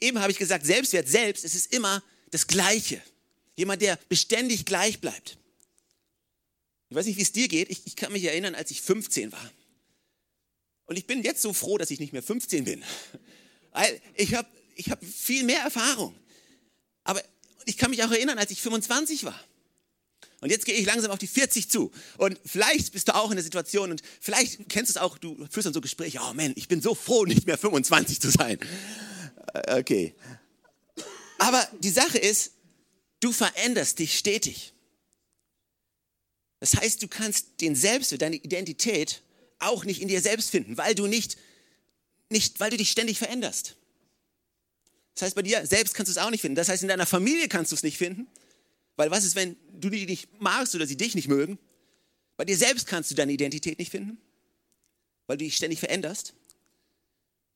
eben 0.00 0.18
habe 0.20 0.32
ich 0.32 0.38
gesagt, 0.38 0.66
Selbstwert 0.66 1.08
selbst, 1.08 1.44
es 1.44 1.54
ist 1.54 1.72
immer 1.72 2.02
das 2.30 2.46
Gleiche. 2.46 3.02
Jemand, 3.56 3.82
der 3.82 3.98
beständig 4.08 4.64
gleich 4.64 5.00
bleibt. 5.00 5.38
Ich 6.90 6.96
weiß 6.96 7.06
nicht, 7.06 7.16
wie 7.16 7.22
es 7.22 7.32
dir 7.32 7.48
geht. 7.48 7.70
Ich, 7.70 7.82
ich 7.86 7.96
kann 7.96 8.12
mich 8.12 8.24
erinnern, 8.24 8.54
als 8.54 8.70
ich 8.70 8.80
15 8.80 9.32
war. 9.32 9.52
Und 10.86 10.96
ich 10.96 11.06
bin 11.06 11.22
jetzt 11.22 11.42
so 11.42 11.52
froh, 11.52 11.76
dass 11.76 11.90
ich 11.90 12.00
nicht 12.00 12.12
mehr 12.12 12.22
15 12.22 12.64
bin. 12.64 12.82
Weil 13.72 14.00
ich 14.14 14.34
habe 14.34 14.48
ich 14.74 14.90
hab 14.90 15.04
viel 15.04 15.44
mehr 15.44 15.60
Erfahrung. 15.60 16.14
Aber 17.04 17.22
ich 17.66 17.76
kann 17.76 17.90
mich 17.90 18.02
auch 18.04 18.10
erinnern, 18.10 18.38
als 18.38 18.50
ich 18.50 18.62
25 18.62 19.24
war. 19.24 19.38
Und 20.40 20.50
jetzt 20.50 20.64
gehe 20.64 20.74
ich 20.74 20.86
langsam 20.86 21.10
auf 21.10 21.18
die 21.18 21.26
40 21.26 21.68
zu. 21.68 21.90
Und 22.16 22.38
vielleicht 22.46 22.92
bist 22.92 23.08
du 23.08 23.14
auch 23.14 23.30
in 23.30 23.36
der 23.36 23.44
Situation 23.44 23.90
und 23.90 24.02
vielleicht 24.20 24.68
kennst 24.68 24.94
du 24.94 24.98
es 24.98 25.02
auch, 25.02 25.18
du 25.18 25.34
führst 25.50 25.66
dann 25.66 25.74
so 25.74 25.80
Gespräche, 25.80 26.20
oh 26.22 26.32
man, 26.32 26.52
ich 26.54 26.68
bin 26.68 26.80
so 26.80 26.94
froh, 26.94 27.24
nicht 27.24 27.46
mehr 27.46 27.58
25 27.58 28.20
zu 28.20 28.30
sein. 28.30 28.58
Äh, 29.54 29.80
okay. 29.80 30.14
Aber 31.38 31.66
die 31.80 31.90
Sache 31.90 32.18
ist, 32.18 32.52
du 33.20 33.32
veränderst 33.32 33.98
dich 33.98 34.18
stetig. 34.18 34.74
Das 36.60 36.74
heißt, 36.74 37.02
du 37.02 37.08
kannst 37.08 37.60
den 37.60 37.76
Selbstwert, 37.76 38.22
deine 38.22 38.36
Identität 38.36 39.22
auch 39.60 39.84
nicht 39.84 40.02
in 40.02 40.08
dir 40.08 40.20
selbst 40.20 40.50
finden, 40.50 40.76
weil 40.76 40.94
du 40.94 41.06
nicht, 41.06 41.36
nicht, 42.30 42.58
weil 42.60 42.70
du 42.70 42.76
dich 42.76 42.90
ständig 42.90 43.18
veränderst. 43.18 43.76
Das 45.14 45.22
heißt, 45.22 45.34
bei 45.34 45.42
dir 45.42 45.66
selbst 45.66 45.94
kannst 45.94 46.08
du 46.08 46.18
es 46.18 46.24
auch 46.24 46.30
nicht 46.30 46.42
finden. 46.42 46.56
Das 46.56 46.68
heißt, 46.68 46.82
in 46.82 46.88
deiner 46.88 47.06
Familie 47.06 47.48
kannst 47.48 47.72
du 47.72 47.76
es 47.76 47.82
nicht 47.82 47.98
finden. 47.98 48.28
Weil 48.96 49.10
was 49.12 49.24
ist, 49.24 49.36
wenn 49.36 49.56
du 49.72 49.90
die 49.90 50.06
nicht 50.06 50.40
magst 50.40 50.74
oder 50.74 50.86
sie 50.86 50.96
dich 50.96 51.14
nicht 51.14 51.28
mögen? 51.28 51.58
Bei 52.36 52.44
dir 52.44 52.56
selbst 52.56 52.86
kannst 52.86 53.10
du 53.10 53.14
deine 53.14 53.32
Identität 53.32 53.78
nicht 53.78 53.90
finden, 53.90 54.18
weil 55.26 55.36
du 55.36 55.44
dich 55.44 55.56
ständig 55.56 55.80
veränderst. 55.80 56.34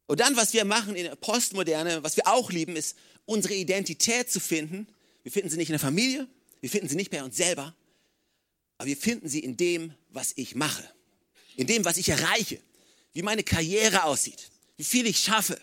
Und 0.07 0.21
dann, 0.21 0.37
was 0.37 0.53
wir 0.53 0.65
machen 0.65 0.97
in 0.97 1.05
der 1.05 1.17
Postmoderne, 1.17 2.03
was 2.03 2.17
wir 2.17 2.27
auch 2.27 2.51
lieben, 2.51 2.77
ist, 2.77 2.97
unsere 3.25 3.55
Identität 3.55 4.31
zu 4.31 4.41
finden. 4.41 4.87
Wir 5.23 5.33
finden 5.33 5.49
sie 5.49 5.57
nicht 5.57 5.69
in 5.69 5.75
der 5.75 5.81
Familie, 5.81 6.29
wir 6.61 6.71
finden 6.71 6.89
sie 6.89 6.97
nicht 6.97 7.11
bei 7.11 7.23
uns 7.23 7.37
selber, 7.37 7.75
aber 8.79 8.89
wir 8.89 8.97
finden 8.97 9.29
sie 9.29 9.41
in 9.41 9.57
dem, 9.57 9.95
was 10.11 10.33
ich 10.37 10.55
mache, 10.55 10.83
in 11.57 11.67
dem, 11.67 11.85
was 11.85 11.97
ich 11.97 12.09
erreiche, 12.09 12.61
wie 13.13 13.23
meine 13.23 13.45
Karriere 13.45 14.05
aussieht, 14.05 14.51
wie 14.77 14.85
viel 14.85 15.07
ich 15.07 15.19
schaffe. 15.21 15.61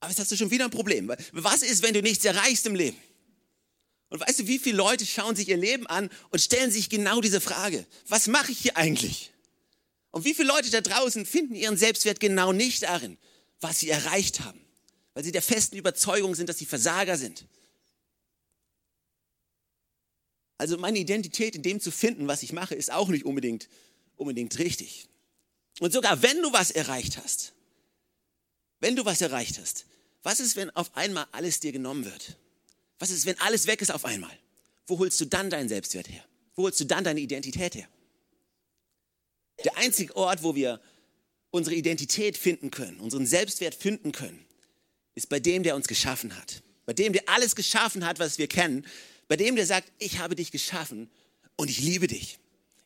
Aber 0.00 0.10
jetzt 0.10 0.18
hast 0.18 0.32
du 0.32 0.36
schon 0.36 0.50
wieder 0.50 0.64
ein 0.64 0.70
Problem. 0.70 1.12
Was 1.32 1.62
ist, 1.62 1.82
wenn 1.82 1.94
du 1.94 2.02
nichts 2.02 2.24
erreichst 2.24 2.66
im 2.66 2.74
Leben? 2.74 2.96
Und 4.08 4.20
weißt 4.20 4.40
du, 4.40 4.46
wie 4.46 4.58
viele 4.58 4.76
Leute 4.76 5.04
schauen 5.04 5.34
sich 5.34 5.48
ihr 5.48 5.56
Leben 5.56 5.86
an 5.86 6.10
und 6.30 6.40
stellen 6.40 6.70
sich 6.70 6.88
genau 6.88 7.20
diese 7.20 7.40
Frage, 7.40 7.86
was 8.08 8.28
mache 8.28 8.52
ich 8.52 8.58
hier 8.58 8.76
eigentlich? 8.76 9.32
Und 10.16 10.24
wie 10.24 10.32
viele 10.32 10.48
Leute 10.48 10.70
da 10.70 10.80
draußen 10.80 11.26
finden 11.26 11.54
ihren 11.54 11.76
Selbstwert 11.76 12.20
genau 12.20 12.50
nicht 12.50 12.84
darin, 12.84 13.18
was 13.60 13.80
sie 13.80 13.90
erreicht 13.90 14.40
haben, 14.40 14.58
weil 15.12 15.22
sie 15.22 15.30
der 15.30 15.42
festen 15.42 15.76
Überzeugung 15.76 16.34
sind, 16.34 16.48
dass 16.48 16.56
sie 16.56 16.64
Versager 16.64 17.18
sind. 17.18 17.44
Also 20.56 20.78
meine 20.78 20.98
Identität 20.98 21.54
in 21.54 21.62
dem 21.62 21.80
zu 21.80 21.90
finden, 21.90 22.28
was 22.28 22.42
ich 22.42 22.54
mache, 22.54 22.74
ist 22.74 22.90
auch 22.90 23.08
nicht 23.08 23.26
unbedingt, 23.26 23.68
unbedingt 24.16 24.58
richtig. 24.58 25.06
Und 25.80 25.92
sogar 25.92 26.22
wenn 26.22 26.40
du 26.40 26.50
was 26.50 26.70
erreicht 26.70 27.18
hast, 27.18 27.52
wenn 28.80 28.96
du 28.96 29.04
was 29.04 29.20
erreicht 29.20 29.58
hast, 29.58 29.84
was 30.22 30.40
ist, 30.40 30.56
wenn 30.56 30.70
auf 30.70 30.96
einmal 30.96 31.26
alles 31.32 31.60
dir 31.60 31.72
genommen 31.72 32.06
wird? 32.06 32.38
Was 32.98 33.10
ist, 33.10 33.26
wenn 33.26 33.38
alles 33.40 33.66
weg 33.66 33.82
ist 33.82 33.90
auf 33.90 34.06
einmal? 34.06 34.32
Wo 34.86 34.98
holst 34.98 35.20
du 35.20 35.26
dann 35.26 35.50
deinen 35.50 35.68
Selbstwert 35.68 36.08
her? 36.08 36.24
Wo 36.54 36.62
holst 36.62 36.80
du 36.80 36.86
dann 36.86 37.04
deine 37.04 37.20
Identität 37.20 37.74
her? 37.74 37.86
Der 39.64 39.76
einzige 39.76 40.14
Ort, 40.16 40.42
wo 40.42 40.54
wir 40.54 40.80
unsere 41.50 41.74
Identität 41.74 42.36
finden 42.36 42.70
können, 42.70 43.00
unseren 43.00 43.26
Selbstwert 43.26 43.74
finden 43.74 44.12
können, 44.12 44.44
ist 45.14 45.28
bei 45.28 45.40
dem, 45.40 45.62
der 45.62 45.76
uns 45.76 45.88
geschaffen 45.88 46.36
hat. 46.36 46.62
Bei 46.84 46.92
dem, 46.92 47.12
der 47.12 47.28
alles 47.28 47.56
geschaffen 47.56 48.06
hat, 48.06 48.18
was 48.18 48.38
wir 48.38 48.46
kennen. 48.46 48.86
Bei 49.28 49.36
dem, 49.36 49.56
der 49.56 49.66
sagt, 49.66 49.90
ich 49.98 50.18
habe 50.18 50.36
dich 50.36 50.52
geschaffen 50.52 51.10
und 51.56 51.70
ich 51.70 51.80
liebe 51.80 52.06
dich. 52.06 52.38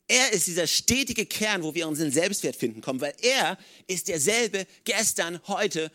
Er 0.09 0.33
ist 0.33 0.47
dieser 0.47 0.67
stetige 0.67 1.27
Kern, 1.27 1.63
wo 1.63 1.75
wir 1.75 1.87
unseren 1.87 2.11
Selbstwert 2.11 2.57
finden 2.57 2.81
kommen, 2.81 3.01
weil 3.01 3.15
er 3.23 3.59
ist 3.87 4.09
derselbe 4.09 4.67
gestern, 4.85 5.41
heute 5.47 5.93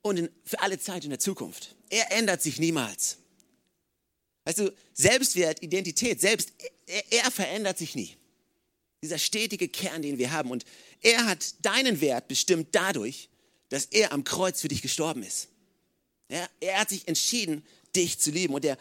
und 0.00 0.18
in, 0.18 0.28
für 0.44 0.60
alle 0.60 0.78
Zeit 0.78 1.04
in 1.04 1.10
der 1.10 1.18
Zukunft. 1.18 1.76
Er 1.90 2.10
ändert 2.12 2.42
sich 2.42 2.58
niemals. 2.58 3.18
Weißt 4.44 4.58
du, 4.58 4.72
Selbstwert, 4.92 5.62
Identität, 5.62 6.20
selbst 6.20 6.52
er, 6.86 7.04
er 7.12 7.30
verändert 7.30 7.78
sich 7.78 7.94
nie. 7.94 8.16
Dieser 9.02 9.18
stetige 9.18 9.68
Kern, 9.68 10.02
den 10.02 10.18
wir 10.18 10.30
haben. 10.30 10.50
Und 10.50 10.64
er 11.00 11.26
hat 11.26 11.54
deinen 11.64 12.00
Wert 12.00 12.28
bestimmt 12.28 12.68
dadurch, 12.72 13.28
dass 13.68 13.86
er 13.86 14.12
am 14.12 14.24
Kreuz 14.24 14.60
für 14.60 14.68
dich 14.68 14.82
gestorben 14.82 15.22
ist. 15.22 15.48
Ja, 16.30 16.48
er 16.60 16.80
hat 16.80 16.90
sich 16.90 17.08
entschieden, 17.08 17.64
dich 17.94 18.18
zu 18.18 18.30
lieben. 18.30 18.54
Und 18.54 18.64
er, 18.64 18.78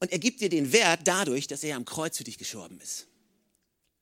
und 0.00 0.12
er 0.12 0.18
gibt 0.18 0.40
dir 0.40 0.48
den 0.48 0.72
Wert 0.72 1.00
dadurch, 1.04 1.46
dass 1.46 1.64
er 1.64 1.76
am 1.76 1.84
Kreuz 1.84 2.16
für 2.16 2.24
dich 2.24 2.38
gestorben 2.38 2.80
ist. 2.80 3.06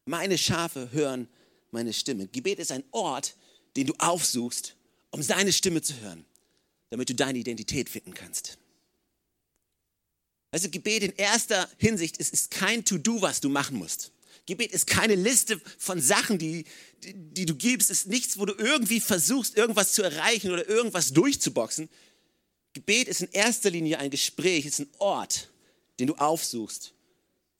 Meine 0.05 0.39
Schafe 0.39 0.91
hören 0.93 1.29
meine 1.73 1.93
Stimme. 1.93 2.27
Gebet 2.27 2.59
ist 2.59 2.73
ein 2.73 2.85
Ort, 2.91 3.37
den 3.77 3.87
du 3.87 3.95
aufsuchst, 3.99 4.75
um 5.11 5.23
seine 5.23 5.53
Stimme 5.53 5.83
zu 5.83 5.95
hören, 6.01 6.25
damit 6.91 7.09
du 7.09 7.15
deine 7.15 7.39
Identität 7.39 7.89
finden 7.89 8.15
kannst. 8.15 8.59
Also 10.51 10.69
Gebet 10.69 11.05
in 11.05 11.13
erster 11.13 11.69
Hinsicht 11.79 12.17
ist, 12.17 12.33
ist 12.33 12.51
kein 12.51 12.85
To-Do, 12.85 13.23
was 13.23 13.41
du 13.41 13.49
machen 13.49 13.77
musst. 13.77 14.11
Gebet 14.50 14.73
ist 14.73 14.88
keine 14.88 15.14
Liste 15.14 15.61
von 15.78 16.00
Sachen, 16.00 16.37
die, 16.37 16.64
die, 17.04 17.14
die 17.14 17.47
du 17.47 17.54
gibst. 17.54 17.88
Es 17.88 18.00
ist 18.00 18.07
nichts, 18.09 18.37
wo 18.37 18.45
du 18.45 18.52
irgendwie 18.54 18.99
versuchst, 18.99 19.57
irgendwas 19.57 19.92
zu 19.92 20.02
erreichen 20.02 20.50
oder 20.50 20.69
irgendwas 20.69 21.12
durchzuboxen. 21.12 21.88
Gebet 22.73 23.07
ist 23.07 23.21
in 23.23 23.28
erster 23.30 23.71
Linie 23.71 23.99
ein 23.99 24.11
Gespräch, 24.11 24.66
ist 24.66 24.80
ein 24.80 24.88
Ort, 24.99 25.49
den 26.00 26.09
du 26.09 26.14
aufsuchst, 26.16 26.95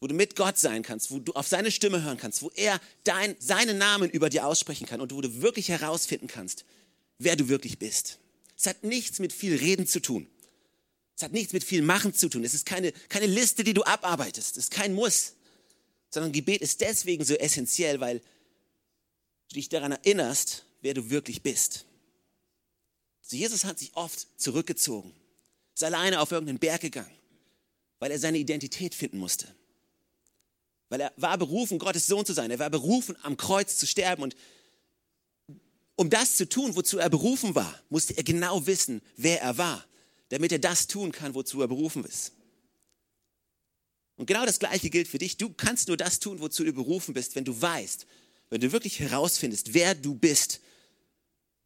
wo 0.01 0.09
du 0.09 0.15
mit 0.15 0.35
Gott 0.35 0.59
sein 0.59 0.83
kannst, 0.83 1.13
wo 1.13 1.21
du 1.21 1.33
auf 1.33 1.47
seine 1.47 1.71
Stimme 1.71 2.03
hören 2.03 2.19
kannst, 2.19 2.43
wo 2.43 2.51
er 2.57 2.81
dein, 3.05 3.37
seinen 3.39 3.79
Namen 3.79 4.11
über 4.11 4.29
dir 4.29 4.47
aussprechen 4.47 4.87
kann 4.89 5.01
und 5.01 5.15
wo 5.15 5.21
du 5.21 5.43
wirklich 5.43 5.69
herausfinden 5.69 6.27
kannst, 6.27 6.65
wer 7.19 7.37
du 7.37 7.49
wirklich 7.49 7.79
bist. 7.79 8.19
Es 8.57 8.67
hat 8.67 8.83
nichts 8.83 9.21
mit 9.21 9.33
viel 9.33 9.55
Reden 9.55 9.87
zu 9.87 10.01
tun. 10.01 10.27
Es 11.17 11.23
hat 11.23 11.33
nichts 11.33 11.53
mit 11.53 11.63
viel 11.63 11.83
Machen 11.83 12.15
zu 12.15 12.29
tun. 12.29 12.43
Es 12.43 12.55
ist 12.55 12.67
keine, 12.67 12.93
keine 13.09 13.27
Liste, 13.27 13.63
die 13.63 13.75
du 13.75 13.85
abarbeitest. 13.85 14.57
Es 14.57 14.65
ist 14.65 14.71
kein 14.73 14.93
Muss. 14.93 15.35
Sondern 16.11 16.33
Gebet 16.33 16.61
ist 16.61 16.81
deswegen 16.81 17.25
so 17.25 17.35
essentiell, 17.35 18.01
weil 18.01 18.21
du 19.49 19.55
dich 19.55 19.69
daran 19.69 19.93
erinnerst, 19.93 20.65
wer 20.81 20.95
du 20.95 21.11
wirklich 21.11 21.43
bist. 21.43 21.87
So 23.23 23.37
Jesus 23.37 23.65
hat 23.65 23.79
sich 23.79 23.95
oft 23.95 24.27
zurückgezogen, 24.41 25.15
ist 25.75 25.85
alleine 25.85 26.21
auf 26.21 26.33
irgendeinen 26.33 26.59
Berg 26.59 26.81
gegangen, 26.81 27.15
weil 27.99 28.11
er 28.11 28.19
seine 28.19 28.39
Identität 28.39 28.95
finden 28.95 29.19
musste. 29.19 29.47
Weil 30.89 31.03
er 31.03 31.13
war 31.17 31.39
berufen, 31.39 31.79
Gottes 31.79 32.09
Sohn 32.09 32.27
zu 32.27 32.33
sein. 32.33 32.51
Er 32.51 32.59
war 32.59 32.71
berufen, 32.71 33.17
am 33.23 33.37
Kreuz 33.37 33.77
zu 33.77 33.87
sterben. 33.87 34.25
Und 34.25 34.35
um 35.95 36.11
das 36.11 36.37
zu 36.37 36.49
tun, 36.49 36.75
wozu 36.75 36.99
er 36.99 37.09
berufen 37.09 37.55
war, 37.55 37.81
musste 37.91 38.17
er 38.17 38.25
genau 38.25 38.67
wissen, 38.67 39.01
wer 39.17 39.41
er 39.41 39.57
war 39.57 39.87
damit 40.31 40.53
er 40.53 40.59
das 40.59 40.87
tun 40.87 41.13
kann, 41.13 41.35
wozu 41.35 41.61
er 41.61 41.69
berufen 41.69 42.05
ist. 42.05 42.33
Und 44.21 44.27
genau 44.27 44.45
das 44.45 44.59
Gleiche 44.59 44.91
gilt 44.91 45.09
für 45.09 45.17
dich. 45.17 45.39
Du 45.39 45.49
kannst 45.49 45.89
nur 45.89 45.97
das 45.97 46.21
tun, 46.21 46.41
wozu 46.41 46.63
du 46.63 46.75
berufen 46.75 47.15
bist, 47.15 47.37
wenn 47.37 47.47
du 47.47 47.59
weißt, 47.59 48.07
wenn 48.51 48.61
du 48.61 48.71
wirklich 48.71 49.01
herausfindest, 49.01 49.73
wer 49.73 49.95
du 49.95 50.15
bist 50.15 50.61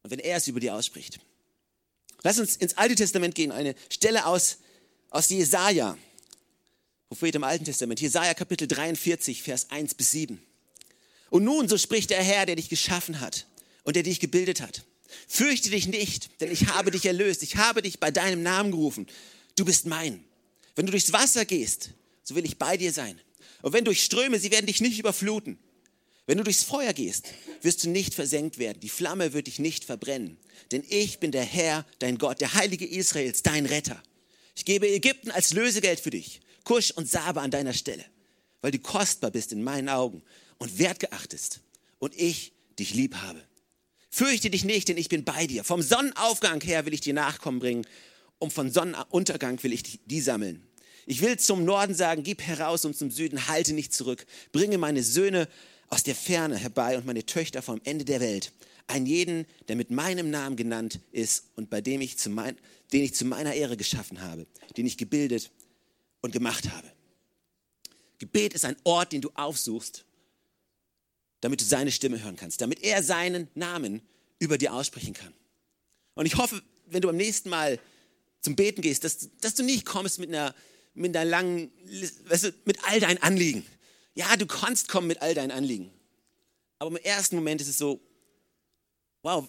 und 0.03 0.11
wenn 0.11 0.19
er 0.19 0.37
es 0.37 0.47
über 0.47 0.61
dir 0.61 0.73
ausspricht. 0.73 1.19
Lass 2.23 2.39
uns 2.39 2.55
ins 2.55 2.77
Alte 2.77 2.95
Testament 2.95 3.35
gehen, 3.35 3.51
eine 3.51 3.75
Stelle 3.89 4.25
aus, 4.25 4.59
aus 5.09 5.27
Jesaja, 5.27 5.97
Prophet 7.09 7.35
im 7.35 7.43
Alten 7.43 7.65
Testament, 7.65 7.99
Jesaja 7.99 8.33
Kapitel 8.33 8.69
43, 8.69 9.43
Vers 9.43 9.69
1 9.69 9.93
bis 9.95 10.11
7. 10.11 10.41
Und 11.31 11.43
nun, 11.43 11.67
so 11.67 11.77
spricht 11.77 12.09
der 12.09 12.23
Herr, 12.23 12.45
der 12.45 12.55
dich 12.55 12.69
geschaffen 12.69 13.19
hat 13.19 13.47
und 13.83 13.97
der 13.97 14.03
dich 14.03 14.21
gebildet 14.21 14.61
hat. 14.61 14.85
Fürchte 15.27 15.71
dich 15.71 15.87
nicht, 15.87 16.39
denn 16.39 16.49
ich 16.49 16.67
habe 16.67 16.91
dich 16.91 17.05
erlöst. 17.05 17.43
Ich 17.43 17.57
habe 17.57 17.81
dich 17.81 17.99
bei 17.99 18.11
deinem 18.11 18.43
Namen 18.43 18.71
gerufen. 18.71 19.07
Du 19.57 19.65
bist 19.65 19.87
mein. 19.87 20.23
Wenn 20.75 20.85
du 20.85 20.91
durchs 20.91 21.11
Wasser 21.11 21.43
gehst, 21.43 21.89
so 22.25 22.35
will 22.35 22.43
ich 22.43 22.57
bei 22.57 22.75
dir 22.75 22.91
sein. 22.91 23.21
Und 23.61 23.71
wenn 23.71 23.85
durch 23.85 24.03
Ströme, 24.03 24.39
sie 24.39 24.51
werden 24.51 24.65
dich 24.65 24.81
nicht 24.81 24.99
überfluten. 24.99 25.57
Wenn 26.25 26.39
du 26.39 26.43
durchs 26.43 26.63
Feuer 26.63 26.91
gehst, 26.91 27.27
wirst 27.61 27.83
du 27.83 27.89
nicht 27.89 28.15
versenkt 28.15 28.57
werden. 28.57 28.79
Die 28.79 28.89
Flamme 28.89 29.33
wird 29.33 29.47
dich 29.47 29.59
nicht 29.59 29.85
verbrennen. 29.85 30.37
Denn 30.71 30.83
ich 30.89 31.19
bin 31.19 31.31
der 31.31 31.43
Herr, 31.43 31.85
dein 31.99 32.17
Gott, 32.17 32.41
der 32.41 32.55
Heilige 32.55 32.85
Israels, 32.85 33.43
dein 33.43 33.67
Retter. 33.67 34.01
Ich 34.55 34.65
gebe 34.65 34.89
Ägypten 34.89 35.29
als 35.31 35.53
Lösegeld 35.53 35.99
für 35.99 36.09
dich, 36.09 36.41
Kusch 36.63 36.91
und 36.91 37.09
Sabe 37.09 37.41
an 37.41 37.51
deiner 37.51 37.73
Stelle, 37.73 38.03
weil 38.61 38.71
du 38.71 38.79
kostbar 38.79 39.29
bist 39.29 39.51
in 39.51 39.63
meinen 39.63 39.89
Augen 39.89 40.23
und 40.57 40.79
wertgeachtest 40.79 41.61
und 41.99 42.15
ich 42.19 42.53
dich 42.79 42.95
lieb 42.95 43.15
habe. 43.15 43.41
Fürchte 44.09 44.49
dich 44.49 44.63
nicht, 44.63 44.87
denn 44.87 44.97
ich 44.97 45.09
bin 45.09 45.25
bei 45.25 45.45
dir. 45.45 45.63
Vom 45.63 45.81
Sonnenaufgang 45.81 46.61
her 46.61 46.85
will 46.85 46.93
ich 46.93 47.01
dir 47.01 47.13
Nachkommen 47.13 47.59
bringen 47.59 47.85
und 48.39 48.51
von 48.51 48.71
Sonnenuntergang 48.71 49.61
will 49.61 49.73
ich 49.73 49.99
die 50.05 50.21
sammeln. 50.21 50.65
Ich 51.05 51.21
will 51.21 51.37
zum 51.37 51.65
Norden 51.65 51.93
sagen, 51.93 52.23
gib 52.23 52.41
heraus 52.41 52.85
und 52.85 52.95
zum 52.95 53.11
Süden 53.11 53.47
halte 53.47 53.73
nicht 53.73 53.93
zurück. 53.93 54.25
Bringe 54.51 54.77
meine 54.77 55.03
Söhne 55.03 55.47
aus 55.89 56.03
der 56.03 56.15
Ferne 56.15 56.57
herbei 56.57 56.97
und 56.97 57.05
meine 57.05 57.25
Töchter 57.25 57.61
vom 57.61 57.79
Ende 57.83 58.05
der 58.05 58.19
Welt. 58.19 58.51
Ein 58.87 59.05
jeden, 59.05 59.45
der 59.67 59.75
mit 59.75 59.91
meinem 59.91 60.29
Namen 60.29 60.55
genannt 60.55 60.99
ist 61.11 61.45
und 61.55 61.69
bei 61.69 61.81
dem 61.81 62.01
ich 62.01 62.17
zu 62.17 62.29
mein, 62.29 62.57
den 62.91 63.03
ich 63.03 63.13
zu 63.13 63.25
meiner 63.25 63.53
Ehre 63.53 63.77
geschaffen 63.77 64.21
habe, 64.21 64.45
den 64.77 64.85
ich 64.85 64.97
gebildet 64.97 65.51
und 66.21 66.31
gemacht 66.31 66.69
habe. 66.69 66.91
Gebet 68.17 68.53
ist 68.53 68.65
ein 68.65 68.77
Ort, 68.83 69.11
den 69.11 69.21
du 69.21 69.29
aufsuchst, 69.35 70.05
damit 71.41 71.61
du 71.61 71.65
seine 71.65 71.91
Stimme 71.91 72.23
hören 72.23 72.35
kannst, 72.35 72.61
damit 72.61 72.83
er 72.83 73.03
seinen 73.03 73.47
Namen 73.53 74.01
über 74.39 74.57
dir 74.57 74.73
aussprechen 74.73 75.13
kann. 75.13 75.33
Und 76.15 76.25
ich 76.25 76.35
hoffe, 76.37 76.61
wenn 76.87 77.01
du 77.01 77.07
beim 77.07 77.17
nächsten 77.17 77.49
Mal 77.49 77.79
zum 78.41 78.55
Beten 78.55 78.81
gehst, 78.81 79.03
dass, 79.03 79.29
dass 79.41 79.55
du 79.55 79.63
nicht 79.63 79.85
kommst 79.85 80.19
mit 80.19 80.29
einer, 80.29 80.55
mit 80.95 81.15
einer 81.15 81.29
langen, 81.29 81.71
weißt 82.27 82.45
du, 82.45 82.53
mit 82.65 82.83
all 82.85 82.99
deinen 82.99 83.21
Anliegen. 83.21 83.65
Ja, 84.15 84.35
du 84.37 84.45
kannst 84.45 84.87
kommen 84.87 85.07
mit 85.07 85.21
all 85.21 85.33
deinen 85.33 85.51
Anliegen. 85.51 85.91
Aber 86.79 86.89
im 86.89 86.97
ersten 86.97 87.35
Moment 87.35 87.61
ist 87.61 87.67
es 87.67 87.77
so, 87.77 87.99
wow, 89.21 89.47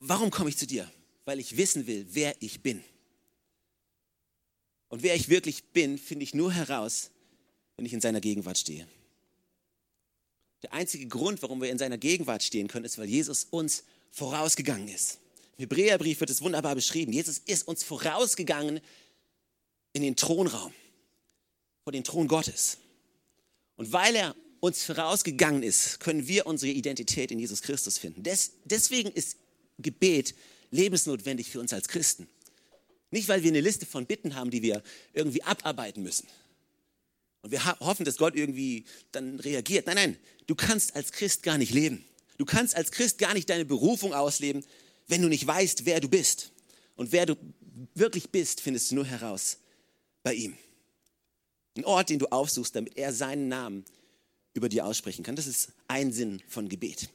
warum 0.00 0.30
komme 0.30 0.50
ich 0.50 0.56
zu 0.56 0.66
dir? 0.66 0.90
Weil 1.24 1.38
ich 1.38 1.56
wissen 1.56 1.86
will, 1.86 2.06
wer 2.10 2.34
ich 2.40 2.62
bin. 2.62 2.82
Und 4.88 5.02
wer 5.02 5.14
ich 5.14 5.28
wirklich 5.28 5.64
bin, 5.72 5.98
finde 5.98 6.24
ich 6.24 6.34
nur 6.34 6.52
heraus, 6.52 7.10
wenn 7.76 7.84
ich 7.84 7.92
in 7.92 8.00
seiner 8.00 8.20
Gegenwart 8.20 8.58
stehe. 8.58 8.88
Der 10.62 10.72
einzige 10.72 11.06
Grund, 11.06 11.42
warum 11.42 11.60
wir 11.60 11.70
in 11.70 11.78
seiner 11.78 11.98
Gegenwart 11.98 12.42
stehen 12.42 12.68
können, 12.68 12.86
ist, 12.86 12.98
weil 12.98 13.08
Jesus 13.08 13.44
uns 13.44 13.84
vorausgegangen 14.10 14.88
ist. 14.88 15.18
Im 15.56 15.62
Hebräerbrief 15.62 16.20
wird 16.20 16.30
es 16.30 16.40
wunderbar 16.40 16.74
beschrieben. 16.74 17.12
Jesus 17.12 17.38
ist 17.38 17.68
uns 17.68 17.84
vorausgegangen 17.84 18.80
in 19.92 20.02
den 20.02 20.16
Thronraum, 20.16 20.72
vor 21.84 21.92
den 21.92 22.04
Thron 22.04 22.28
Gottes. 22.28 22.78
Und 23.76 23.92
weil 23.92 24.14
er 24.16 24.34
uns 24.60 24.82
vorausgegangen 24.82 25.62
ist, 25.62 26.00
können 26.00 26.26
wir 26.26 26.46
unsere 26.46 26.72
Identität 26.72 27.30
in 27.30 27.38
Jesus 27.38 27.62
Christus 27.62 27.98
finden. 27.98 28.22
Des, 28.22 28.52
deswegen 28.64 29.10
ist 29.10 29.36
Gebet 29.78 30.34
lebensnotwendig 30.70 31.48
für 31.48 31.60
uns 31.60 31.72
als 31.72 31.88
Christen. 31.88 32.28
Nicht, 33.10 33.28
weil 33.28 33.42
wir 33.42 33.50
eine 33.50 33.60
Liste 33.60 33.86
von 33.86 34.06
Bitten 34.06 34.34
haben, 34.34 34.50
die 34.50 34.62
wir 34.62 34.82
irgendwie 35.14 35.42
abarbeiten 35.42 36.02
müssen. 36.02 36.26
Und 37.42 37.52
wir 37.52 37.64
hoffen, 37.80 38.04
dass 38.04 38.16
Gott 38.16 38.34
irgendwie 38.34 38.84
dann 39.12 39.38
reagiert. 39.40 39.86
Nein, 39.86 39.96
nein, 39.96 40.16
du 40.46 40.54
kannst 40.54 40.96
als 40.96 41.12
Christ 41.12 41.42
gar 41.42 41.56
nicht 41.56 41.72
leben. 41.72 42.04
Du 42.36 42.44
kannst 42.44 42.74
als 42.76 42.90
Christ 42.90 43.18
gar 43.18 43.32
nicht 43.34 43.48
deine 43.48 43.64
Berufung 43.64 44.12
ausleben, 44.12 44.64
wenn 45.06 45.22
du 45.22 45.28
nicht 45.28 45.46
weißt, 45.46 45.86
wer 45.86 46.00
du 46.00 46.08
bist. 46.08 46.50
Und 46.96 47.12
wer 47.12 47.26
du 47.26 47.36
wirklich 47.94 48.28
bist, 48.30 48.60
findest 48.60 48.90
du 48.90 48.96
nur 48.96 49.06
heraus 49.06 49.58
bei 50.22 50.34
ihm. 50.34 50.56
Ein 51.76 51.84
Ort, 51.84 52.10
den 52.10 52.18
du 52.18 52.26
aufsuchst, 52.26 52.74
damit 52.74 52.96
er 52.96 53.12
seinen 53.12 53.48
Namen 53.48 53.84
über 54.54 54.68
dir 54.68 54.84
aussprechen 54.84 55.24
kann. 55.24 55.36
Das 55.36 55.46
ist 55.46 55.72
ein 55.86 56.12
Sinn 56.12 56.42
von 56.48 56.68
Gebet. 56.68 57.08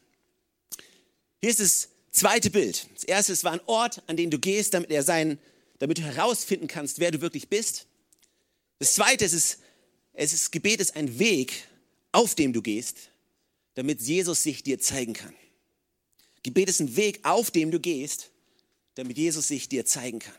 Hier 1.41 1.49
ist 1.49 1.59
das 1.59 1.89
zweite 2.11 2.49
Bild. 2.49 2.87
Das 2.93 3.03
erste, 3.03 3.33
es 3.33 3.43
war 3.43 3.51
ein 3.51 3.61
Ort, 3.65 4.01
an 4.07 4.15
den 4.15 4.31
du 4.31 4.39
gehst, 4.39 4.73
damit 4.73 4.91
er 4.91 5.03
sein, 5.03 5.37
damit 5.79 5.97
du 5.97 6.03
herausfinden 6.03 6.67
kannst, 6.67 6.99
wer 6.99 7.11
du 7.11 7.19
wirklich 7.19 7.49
bist. 7.49 7.87
Das 8.79 8.93
zweite, 8.93 9.25
ist, 9.25 9.59
es 10.13 10.33
ist 10.33 10.51
Gebet 10.51 10.79
ist 10.79 10.95
ein 10.95 11.19
Weg, 11.19 11.67
auf 12.11 12.35
dem 12.35 12.53
du 12.53 12.61
gehst, 12.61 13.09
damit 13.73 14.01
Jesus 14.01 14.43
sich 14.43 14.63
dir 14.63 14.79
zeigen 14.79 15.13
kann. 15.13 15.33
Gebet 16.43 16.69
ist 16.69 16.79
ein 16.79 16.95
Weg, 16.95 17.19
auf 17.23 17.51
dem 17.51 17.71
du 17.71 17.79
gehst, 17.79 18.29
damit 18.95 19.17
Jesus 19.17 19.47
sich 19.47 19.67
dir 19.67 19.85
zeigen 19.85 20.19
kann. 20.19 20.35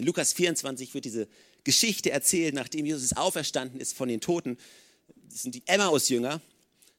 In 0.00 0.06
Lukas 0.06 0.32
24 0.32 0.94
wird 0.94 1.04
diese 1.04 1.28
Geschichte 1.62 2.10
erzählt, 2.10 2.54
nachdem 2.54 2.86
Jesus 2.86 3.12
auferstanden 3.12 3.78
ist 3.78 3.94
von 3.94 4.08
den 4.08 4.22
Toten. 4.22 4.56
Das 5.28 5.42
sind 5.42 5.54
die 5.54 5.62
Emmaus-Jünger. 5.66 6.40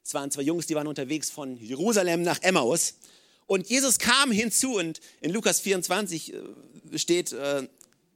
Es 0.04 0.14
waren 0.14 0.30
zwei 0.30 0.44
Jungs, 0.44 0.68
die 0.68 0.76
waren 0.76 0.86
unterwegs 0.86 1.32
von 1.32 1.58
Jerusalem 1.58 2.22
nach 2.22 2.44
Emmaus. 2.44 2.94
Und 3.48 3.68
Jesus 3.68 3.98
kam 3.98 4.32
hinzu 4.32 4.76
und 4.76 5.02
in 5.20 5.32
Lukas 5.32 5.60
24 5.62 6.32
äh, 6.32 7.00
steht, 7.00 7.34
äh, 7.34 7.68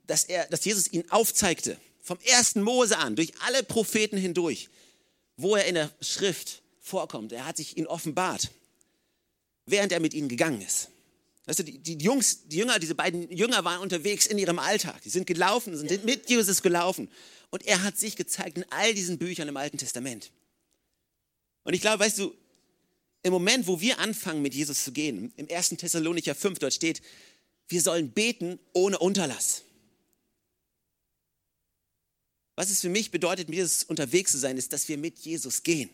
dass, 0.06 0.22
er, 0.22 0.46
dass 0.46 0.64
Jesus 0.64 0.92
ihn 0.92 1.02
aufzeigte, 1.10 1.76
vom 2.00 2.20
ersten 2.20 2.62
Mose 2.62 2.96
an, 2.96 3.16
durch 3.16 3.32
alle 3.40 3.64
Propheten 3.64 4.16
hindurch, 4.16 4.68
wo 5.36 5.56
er 5.56 5.64
in 5.64 5.74
der 5.74 5.90
Schrift 6.00 6.62
vorkommt. 6.78 7.32
Er 7.32 7.44
hat 7.44 7.56
sich 7.56 7.76
ihnen 7.76 7.88
offenbart, 7.88 8.52
während 9.66 9.90
er 9.90 9.98
mit 9.98 10.14
ihnen 10.14 10.28
gegangen 10.28 10.62
ist. 10.62 10.90
Weißt 11.46 11.60
du, 11.60 11.62
die, 11.62 11.78
die, 11.78 11.96
Jungs, 11.98 12.48
die 12.48 12.56
Jünger, 12.56 12.78
diese 12.80 12.96
beiden 12.96 13.30
Jünger 13.30 13.64
waren 13.64 13.80
unterwegs 13.80 14.26
in 14.26 14.36
ihrem 14.36 14.58
Alltag. 14.58 15.00
Die 15.02 15.10
sind 15.10 15.26
gelaufen, 15.26 15.76
sind 15.76 16.04
mit 16.04 16.28
Jesus 16.28 16.60
gelaufen. 16.60 17.08
Und 17.50 17.64
er 17.66 17.82
hat 17.82 17.96
sich 17.96 18.16
gezeigt 18.16 18.58
in 18.58 18.64
all 18.70 18.92
diesen 18.92 19.18
Büchern 19.18 19.46
im 19.46 19.56
Alten 19.56 19.78
Testament. 19.78 20.32
Und 21.62 21.74
ich 21.74 21.80
glaube, 21.80 22.00
weißt 22.00 22.18
du, 22.18 22.34
im 23.22 23.32
Moment, 23.32 23.66
wo 23.66 23.80
wir 23.80 23.98
anfangen, 24.00 24.42
mit 24.42 24.54
Jesus 24.54 24.84
zu 24.84 24.92
gehen, 24.92 25.32
im 25.36 25.48
1. 25.50 25.70
Thessalonicher 25.70 26.34
5, 26.34 26.58
dort 26.58 26.74
steht, 26.74 27.00
wir 27.68 27.80
sollen 27.80 28.10
beten 28.10 28.58
ohne 28.72 28.98
Unterlass. 28.98 29.62
Was 32.56 32.70
es 32.70 32.80
für 32.80 32.88
mich 32.88 33.10
bedeutet, 33.10 33.48
mit 33.48 33.56
Jesus 33.56 33.84
unterwegs 33.84 34.32
zu 34.32 34.38
sein, 34.38 34.56
ist, 34.56 34.72
dass 34.72 34.88
wir 34.88 34.98
mit 34.98 35.18
Jesus 35.18 35.62
gehen. 35.62 35.90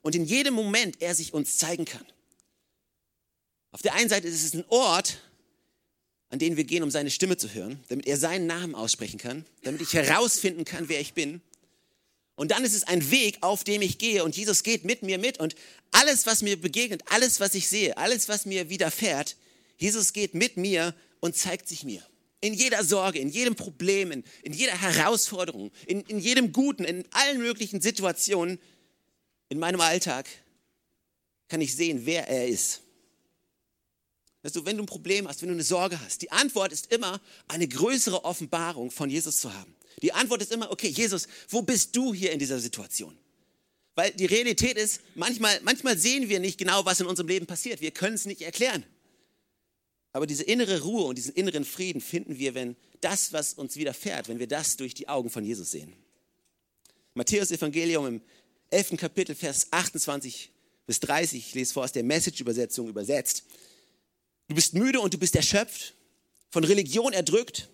Und 0.00 0.14
in 0.14 0.24
jedem 0.24 0.54
Moment 0.54 1.00
er 1.00 1.14
sich 1.14 1.34
uns 1.34 1.58
zeigen 1.58 1.84
kann. 1.84 2.04
Auf 3.74 3.82
der 3.82 3.94
einen 3.94 4.08
Seite 4.08 4.28
ist 4.28 4.44
es 4.44 4.54
ein 4.54 4.64
Ort, 4.68 5.18
an 6.30 6.38
den 6.38 6.56
wir 6.56 6.62
gehen, 6.62 6.84
um 6.84 6.92
seine 6.92 7.10
Stimme 7.10 7.36
zu 7.36 7.52
hören, 7.52 7.82
damit 7.88 8.06
er 8.06 8.16
seinen 8.16 8.46
Namen 8.46 8.76
aussprechen 8.76 9.18
kann, 9.18 9.44
damit 9.64 9.80
ich 9.80 9.92
herausfinden 9.94 10.64
kann, 10.64 10.88
wer 10.88 11.00
ich 11.00 11.12
bin. 11.12 11.40
Und 12.36 12.52
dann 12.52 12.64
ist 12.64 12.76
es 12.76 12.84
ein 12.84 13.10
Weg, 13.10 13.38
auf 13.40 13.64
dem 13.64 13.82
ich 13.82 13.98
gehe 13.98 14.22
und 14.22 14.36
Jesus 14.36 14.62
geht 14.62 14.84
mit 14.84 15.02
mir 15.02 15.18
mit 15.18 15.40
und 15.40 15.56
alles, 15.90 16.24
was 16.24 16.40
mir 16.42 16.56
begegnet, 16.56 17.02
alles, 17.06 17.40
was 17.40 17.56
ich 17.56 17.68
sehe, 17.68 17.96
alles, 17.96 18.28
was 18.28 18.46
mir 18.46 18.70
widerfährt, 18.70 19.36
Jesus 19.76 20.12
geht 20.12 20.34
mit 20.34 20.56
mir 20.56 20.94
und 21.18 21.34
zeigt 21.36 21.66
sich 21.66 21.82
mir. 21.82 22.06
In 22.40 22.54
jeder 22.54 22.84
Sorge, 22.84 23.18
in 23.18 23.28
jedem 23.28 23.56
Problem, 23.56 24.12
in, 24.12 24.22
in 24.44 24.52
jeder 24.52 24.80
Herausforderung, 24.80 25.72
in, 25.88 26.02
in 26.02 26.20
jedem 26.20 26.52
Guten, 26.52 26.84
in 26.84 27.04
allen 27.10 27.38
möglichen 27.38 27.80
Situationen 27.80 28.60
in 29.48 29.58
meinem 29.58 29.80
Alltag 29.80 30.28
kann 31.48 31.60
ich 31.60 31.74
sehen, 31.74 32.02
wer 32.06 32.28
er 32.28 32.46
ist. 32.46 32.83
Weißt 34.44 34.56
du, 34.56 34.66
wenn 34.66 34.76
du 34.76 34.82
ein 34.82 34.86
Problem 34.86 35.26
hast, 35.26 35.40
wenn 35.40 35.48
du 35.48 35.54
eine 35.54 35.64
Sorge 35.64 35.98
hast, 35.98 36.20
die 36.20 36.30
Antwort 36.30 36.70
ist 36.70 36.92
immer, 36.92 37.18
eine 37.48 37.66
größere 37.66 38.26
Offenbarung 38.26 38.90
von 38.90 39.08
Jesus 39.08 39.38
zu 39.38 39.52
haben. 39.52 39.74
Die 40.02 40.12
Antwort 40.12 40.42
ist 40.42 40.52
immer, 40.52 40.70
okay, 40.70 40.88
Jesus, 40.88 41.26
wo 41.48 41.62
bist 41.62 41.96
du 41.96 42.12
hier 42.12 42.30
in 42.30 42.38
dieser 42.38 42.60
Situation? 42.60 43.16
Weil 43.94 44.12
die 44.12 44.26
Realität 44.26 44.76
ist, 44.76 45.00
manchmal, 45.14 45.58
manchmal 45.62 45.96
sehen 45.96 46.28
wir 46.28 46.40
nicht 46.40 46.58
genau, 46.58 46.84
was 46.84 47.00
in 47.00 47.06
unserem 47.06 47.28
Leben 47.28 47.46
passiert. 47.46 47.80
Wir 47.80 47.90
können 47.90 48.16
es 48.16 48.26
nicht 48.26 48.42
erklären. 48.42 48.84
Aber 50.12 50.26
diese 50.26 50.42
innere 50.42 50.82
Ruhe 50.82 51.04
und 51.04 51.16
diesen 51.16 51.34
inneren 51.34 51.64
Frieden 51.64 52.02
finden 52.02 52.38
wir, 52.38 52.54
wenn 52.54 52.76
das, 53.00 53.32
was 53.32 53.54
uns 53.54 53.76
widerfährt, 53.76 54.28
wenn 54.28 54.40
wir 54.40 54.46
das 54.46 54.76
durch 54.76 54.92
die 54.92 55.08
Augen 55.08 55.30
von 55.30 55.42
Jesus 55.42 55.70
sehen. 55.70 55.94
Matthäus 57.14 57.50
Evangelium 57.50 58.06
im 58.06 58.20
11. 58.68 58.98
Kapitel, 58.98 59.34
Vers 59.34 59.68
28 59.70 60.50
bis 60.86 61.00
30, 61.00 61.38
ich 61.38 61.54
lese 61.54 61.72
vor 61.72 61.84
aus 61.84 61.92
der 61.92 62.04
Message-Übersetzung 62.04 62.88
übersetzt. 62.88 63.44
Du 64.48 64.54
bist 64.54 64.74
müde 64.74 65.00
und 65.00 65.14
du 65.14 65.18
bist 65.18 65.36
erschöpft, 65.36 65.94
von 66.50 66.64
Religion 66.64 67.12
erdrückt. 67.12 67.68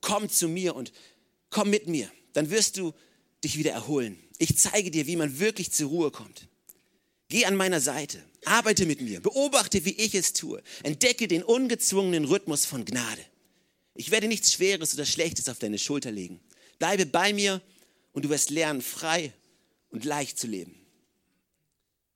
Komm 0.00 0.28
zu 0.28 0.48
mir 0.48 0.76
und 0.76 0.92
komm 1.50 1.70
mit 1.70 1.86
mir. 1.86 2.10
Dann 2.32 2.50
wirst 2.50 2.76
du 2.76 2.92
dich 3.42 3.58
wieder 3.58 3.72
erholen. 3.72 4.18
Ich 4.38 4.58
zeige 4.58 4.90
dir, 4.90 5.06
wie 5.06 5.16
man 5.16 5.38
wirklich 5.38 5.72
zur 5.72 5.88
Ruhe 5.88 6.10
kommt. 6.10 6.48
Geh 7.28 7.46
an 7.46 7.56
meiner 7.56 7.80
Seite, 7.80 8.22
arbeite 8.44 8.84
mit 8.84 9.00
mir, 9.00 9.20
beobachte, 9.20 9.84
wie 9.86 9.92
ich 9.92 10.14
es 10.14 10.34
tue, 10.34 10.62
entdecke 10.82 11.28
den 11.28 11.42
ungezwungenen 11.42 12.26
Rhythmus 12.26 12.66
von 12.66 12.84
Gnade. 12.84 13.24
Ich 13.94 14.10
werde 14.10 14.28
nichts 14.28 14.52
Schweres 14.52 14.92
oder 14.94 15.06
Schlechtes 15.06 15.48
auf 15.48 15.58
deine 15.58 15.78
Schulter 15.78 16.10
legen. 16.10 16.40
Bleibe 16.78 17.06
bei 17.06 17.32
mir 17.32 17.62
und 18.12 18.24
du 18.24 18.28
wirst 18.28 18.50
lernen, 18.50 18.82
frei 18.82 19.32
und 19.88 20.04
leicht 20.04 20.38
zu 20.38 20.46
leben. 20.46 20.74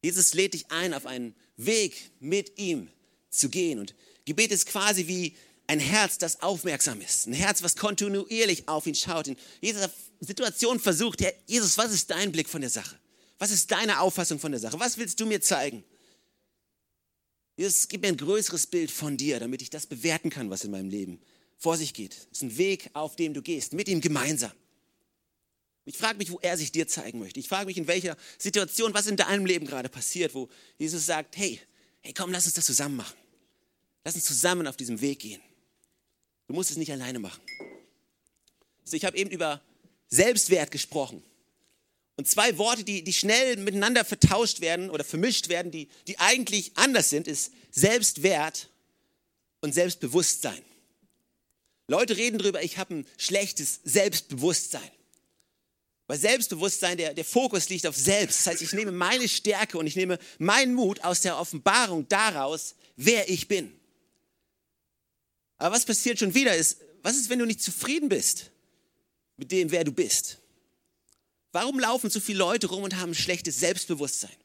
Jesus 0.02 0.34
lädt 0.34 0.54
dich 0.54 0.70
ein, 0.70 0.92
auf 0.92 1.06
einen 1.06 1.34
Weg 1.56 2.10
mit 2.20 2.58
ihm 2.58 2.90
zu 3.36 3.48
gehen. 3.48 3.78
Und 3.78 3.94
Gebet 4.24 4.50
ist 4.50 4.66
quasi 4.66 5.06
wie 5.06 5.36
ein 5.66 5.80
Herz, 5.80 6.18
das 6.18 6.42
aufmerksam 6.42 7.00
ist. 7.00 7.26
Ein 7.26 7.32
Herz, 7.32 7.62
was 7.62 7.76
kontinuierlich 7.76 8.68
auf 8.68 8.86
ihn 8.86 8.94
schaut. 8.94 9.26
In 9.28 9.36
jeder 9.60 9.90
Situation 10.20 10.78
versucht, 10.78 11.20
Herr 11.20 11.32
Jesus, 11.46 11.76
was 11.76 11.92
ist 11.92 12.10
dein 12.10 12.32
Blick 12.32 12.48
von 12.48 12.60
der 12.60 12.70
Sache? 12.70 12.96
Was 13.38 13.50
ist 13.50 13.70
deine 13.70 14.00
Auffassung 14.00 14.38
von 14.38 14.52
der 14.52 14.60
Sache? 14.60 14.78
Was 14.78 14.96
willst 14.96 15.20
du 15.20 15.26
mir 15.26 15.40
zeigen? 15.40 15.84
Jesus, 17.56 17.88
gib 17.88 18.02
mir 18.02 18.08
ein 18.08 18.16
größeres 18.16 18.66
Bild 18.66 18.90
von 18.90 19.16
dir, 19.16 19.40
damit 19.40 19.62
ich 19.62 19.70
das 19.70 19.86
bewerten 19.86 20.30
kann, 20.30 20.50
was 20.50 20.64
in 20.64 20.70
meinem 20.70 20.90
Leben 20.90 21.20
vor 21.58 21.76
sich 21.76 21.94
geht. 21.94 22.14
Es 22.30 22.38
ist 22.38 22.42
ein 22.42 22.58
Weg, 22.58 22.90
auf 22.92 23.16
dem 23.16 23.34
du 23.34 23.42
gehst, 23.42 23.72
mit 23.72 23.88
ihm 23.88 24.00
gemeinsam. 24.00 24.52
Ich 25.86 25.96
frage 25.96 26.18
mich, 26.18 26.30
wo 26.30 26.38
er 26.40 26.56
sich 26.56 26.72
dir 26.72 26.88
zeigen 26.88 27.20
möchte. 27.20 27.40
Ich 27.40 27.48
frage 27.48 27.66
mich, 27.66 27.78
in 27.78 27.86
welcher 27.86 28.16
Situation, 28.38 28.92
was 28.92 29.06
in 29.06 29.16
deinem 29.16 29.46
Leben 29.46 29.66
gerade 29.66 29.88
passiert, 29.88 30.34
wo 30.34 30.48
Jesus 30.78 31.06
sagt, 31.06 31.36
hey, 31.36 31.60
hey, 32.00 32.12
komm, 32.12 32.32
lass 32.32 32.44
uns 32.44 32.54
das 32.54 32.66
zusammen 32.66 32.96
machen. 32.96 33.16
Lass 34.06 34.14
uns 34.14 34.24
zusammen 34.24 34.68
auf 34.68 34.76
diesem 34.76 35.00
Weg 35.00 35.18
gehen. 35.18 35.42
Du 36.46 36.54
musst 36.54 36.70
es 36.70 36.76
nicht 36.76 36.92
alleine 36.92 37.18
machen. 37.18 37.42
Also 38.84 38.96
ich 38.96 39.04
habe 39.04 39.16
eben 39.16 39.32
über 39.32 39.60
Selbstwert 40.06 40.70
gesprochen. 40.70 41.24
Und 42.14 42.28
zwei 42.28 42.56
Worte, 42.56 42.84
die, 42.84 43.02
die 43.02 43.12
schnell 43.12 43.56
miteinander 43.56 44.04
vertauscht 44.04 44.60
werden 44.60 44.90
oder 44.90 45.02
vermischt 45.02 45.48
werden, 45.48 45.72
die, 45.72 45.88
die 46.06 46.20
eigentlich 46.20 46.70
anders 46.76 47.10
sind, 47.10 47.26
ist 47.26 47.50
Selbstwert 47.72 48.70
und 49.60 49.72
Selbstbewusstsein. 49.72 50.62
Leute 51.88 52.16
reden 52.16 52.38
darüber, 52.38 52.62
ich 52.62 52.78
habe 52.78 52.94
ein 52.94 53.06
schlechtes 53.18 53.80
Selbstbewusstsein. 53.82 54.88
Bei 56.06 56.16
Selbstbewusstsein, 56.16 56.96
der, 56.96 57.12
der 57.12 57.24
Fokus 57.24 57.68
liegt 57.70 57.88
auf 57.88 57.96
Selbst. 57.96 58.38
Das 58.38 58.46
heißt, 58.46 58.62
ich 58.62 58.72
nehme 58.72 58.92
meine 58.92 59.26
Stärke 59.28 59.78
und 59.78 59.88
ich 59.88 59.96
nehme 59.96 60.20
meinen 60.38 60.74
Mut 60.74 61.02
aus 61.02 61.22
der 61.22 61.40
Offenbarung 61.40 62.08
daraus, 62.08 62.76
wer 62.94 63.28
ich 63.28 63.48
bin. 63.48 63.75
Aber 65.58 65.74
was 65.74 65.84
passiert 65.84 66.18
schon 66.18 66.34
wieder 66.34 66.54
ist, 66.54 66.78
was 67.02 67.16
ist, 67.16 67.30
wenn 67.30 67.38
du 67.38 67.46
nicht 67.46 67.62
zufrieden 67.62 68.08
bist 68.08 68.50
mit 69.36 69.52
dem, 69.52 69.70
wer 69.70 69.84
du 69.84 69.92
bist? 69.92 70.38
Warum 71.52 71.78
laufen 71.78 72.10
so 72.10 72.20
viele 72.20 72.38
Leute 72.38 72.66
rum 72.66 72.82
und 72.82 72.96
haben 72.96 73.12
ein 73.12 73.14
schlechtes 73.14 73.60
Selbstbewusstsein? 73.60 74.36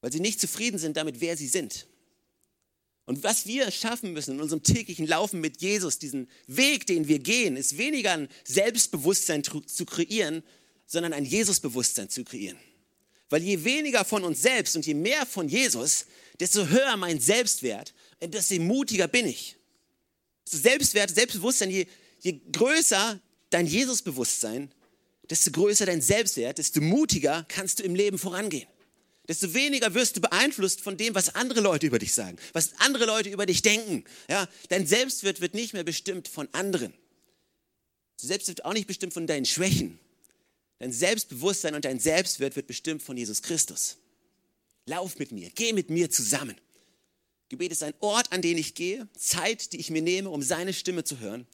Weil 0.00 0.12
sie 0.12 0.20
nicht 0.20 0.40
zufrieden 0.40 0.78
sind 0.78 0.96
damit, 0.96 1.20
wer 1.20 1.36
sie 1.36 1.48
sind. 1.48 1.86
Und 3.04 3.24
was 3.24 3.46
wir 3.46 3.70
schaffen 3.70 4.12
müssen 4.12 4.36
in 4.36 4.40
unserem 4.40 4.62
täglichen 4.62 5.06
Laufen 5.06 5.40
mit 5.40 5.60
Jesus, 5.60 5.98
diesen 5.98 6.28
Weg, 6.46 6.86
den 6.86 7.08
wir 7.08 7.18
gehen, 7.18 7.56
ist 7.56 7.78
weniger 7.78 8.12
ein 8.12 8.28
Selbstbewusstsein 8.44 9.42
zu 9.42 9.84
kreieren, 9.84 10.42
sondern 10.86 11.12
ein 11.12 11.24
Jesusbewusstsein 11.24 12.08
zu 12.08 12.22
kreieren. 12.22 12.58
Weil 13.28 13.42
je 13.42 13.64
weniger 13.64 14.04
von 14.04 14.24
uns 14.24 14.42
selbst 14.42 14.76
und 14.76 14.86
je 14.86 14.94
mehr 14.94 15.26
von 15.26 15.48
Jesus, 15.48 16.06
desto 16.38 16.68
höher 16.68 16.96
mein 16.96 17.18
Selbstwert 17.18 17.92
und 18.20 18.34
desto 18.34 18.54
mutiger 18.60 19.08
bin 19.08 19.26
ich. 19.26 19.56
Selbstwert, 20.44 21.14
Selbstbewusstsein, 21.14 21.70
je, 21.70 21.86
je 22.20 22.40
größer 22.52 23.20
dein 23.50 23.66
Jesusbewusstsein, 23.66 24.70
desto 25.28 25.50
größer 25.50 25.86
dein 25.86 26.00
Selbstwert, 26.00 26.58
desto 26.58 26.80
mutiger 26.80 27.44
kannst 27.48 27.78
du 27.78 27.84
im 27.84 27.94
Leben 27.94 28.18
vorangehen. 28.18 28.68
desto 29.28 29.54
weniger 29.54 29.94
wirst 29.94 30.16
du 30.16 30.20
beeinflusst 30.20 30.80
von 30.80 30.96
dem, 30.96 31.14
was 31.14 31.34
andere 31.34 31.60
Leute 31.60 31.86
über 31.86 31.98
dich 31.98 32.12
sagen, 32.12 32.36
was 32.52 32.72
andere 32.78 33.06
Leute 33.06 33.30
über 33.30 33.46
dich 33.46 33.62
denken. 33.62 34.04
Ja, 34.28 34.48
dein 34.68 34.86
Selbstwert 34.86 35.40
wird 35.40 35.54
nicht 35.54 35.72
mehr 35.72 35.84
bestimmt 35.84 36.28
von 36.28 36.48
anderen. 36.52 36.92
Du 38.20 38.26
selbst 38.26 38.48
wird 38.48 38.64
auch 38.64 38.72
nicht 38.72 38.86
bestimmt 38.86 39.14
von 39.14 39.26
deinen 39.26 39.46
Schwächen. 39.46 39.98
Dein 40.78 40.92
Selbstbewusstsein 40.92 41.74
und 41.74 41.84
dein 41.84 42.00
Selbstwert 42.00 42.56
wird 42.56 42.66
bestimmt 42.66 43.02
von 43.02 43.16
Jesus 43.16 43.42
Christus. 43.42 43.96
Lauf 44.86 45.18
mit 45.18 45.30
mir, 45.30 45.50
geh 45.54 45.72
mit 45.72 45.90
mir 45.90 46.10
zusammen. 46.10 46.56
Gebet 47.52 47.70
ist 47.70 47.82
ein 47.82 47.92
Ort, 48.00 48.32
an 48.32 48.40
den 48.40 48.56
ich 48.56 48.74
gehe, 48.74 49.06
Zeit, 49.14 49.74
die 49.74 49.76
ich 49.76 49.90
mir 49.90 50.00
nehme, 50.00 50.30
um 50.30 50.40
seine 50.40 50.72
Stimme 50.72 51.04
zu 51.04 51.20
hören, 51.20 51.46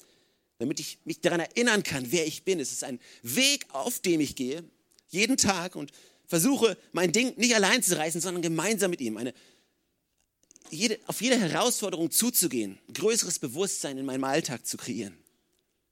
damit 0.58 0.78
ich 0.78 1.00
mich 1.04 1.20
daran 1.20 1.40
erinnern 1.40 1.82
kann, 1.82 2.12
wer 2.12 2.24
ich 2.24 2.44
bin. 2.44 2.60
Es 2.60 2.70
ist 2.70 2.84
ein 2.84 3.00
Weg, 3.22 3.66
auf 3.70 3.98
dem 3.98 4.20
ich 4.20 4.36
gehe, 4.36 4.62
jeden 5.08 5.36
Tag 5.36 5.74
und 5.74 5.90
versuche, 6.24 6.78
mein 6.92 7.10
Ding 7.10 7.36
nicht 7.36 7.52
allein 7.56 7.82
zu 7.82 7.98
reißen, 7.98 8.20
sondern 8.20 8.42
gemeinsam 8.42 8.92
mit 8.92 9.00
ihm. 9.00 9.16
Eine, 9.16 9.34
jede, 10.70 11.00
auf 11.08 11.20
jede 11.20 11.36
Herausforderung 11.36 12.12
zuzugehen, 12.12 12.78
größeres 12.94 13.40
Bewusstsein 13.40 13.98
in 13.98 14.06
meinem 14.06 14.22
Alltag 14.22 14.68
zu 14.68 14.76
kreieren. 14.76 15.18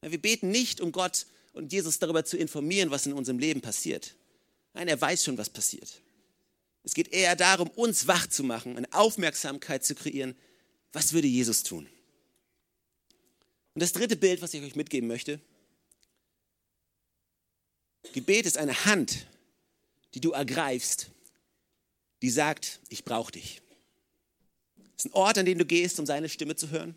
Wir 0.02 0.22
beten 0.22 0.52
nicht, 0.52 0.80
um 0.80 0.92
Gott 0.92 1.26
und 1.52 1.72
Jesus 1.72 1.98
darüber 1.98 2.24
zu 2.24 2.36
informieren, 2.36 2.92
was 2.92 3.06
in 3.06 3.12
unserem 3.12 3.40
Leben 3.40 3.60
passiert. 3.60 4.14
Nein, 4.72 4.86
er 4.86 5.00
weiß 5.00 5.24
schon, 5.24 5.36
was 5.36 5.50
passiert. 5.50 6.00
Es 6.86 6.94
geht 6.94 7.12
eher 7.12 7.34
darum, 7.34 7.68
uns 7.70 8.06
wach 8.06 8.28
zu 8.28 8.44
machen, 8.44 8.76
eine 8.76 8.92
Aufmerksamkeit 8.92 9.84
zu 9.84 9.96
kreieren. 9.96 10.36
Was 10.92 11.12
würde 11.12 11.26
Jesus 11.26 11.64
tun? 11.64 11.88
Und 13.74 13.82
das 13.82 13.92
dritte 13.92 14.16
Bild, 14.16 14.40
was 14.40 14.54
ich 14.54 14.62
euch 14.62 14.76
mitgeben 14.76 15.08
möchte. 15.08 15.40
Gebet 18.12 18.46
ist 18.46 18.56
eine 18.56 18.84
Hand, 18.84 19.26
die 20.14 20.20
du 20.20 20.30
ergreifst, 20.30 21.10
die 22.22 22.30
sagt, 22.30 22.78
ich 22.88 23.04
brauche 23.04 23.32
dich. 23.32 23.60
Es 24.96 25.04
ist 25.04 25.10
ein 25.10 25.14
Ort, 25.14 25.38
an 25.38 25.44
den 25.44 25.58
du 25.58 25.66
gehst, 25.66 25.98
um 25.98 26.06
seine 26.06 26.28
Stimme 26.28 26.54
zu 26.54 26.70
hören. 26.70 26.94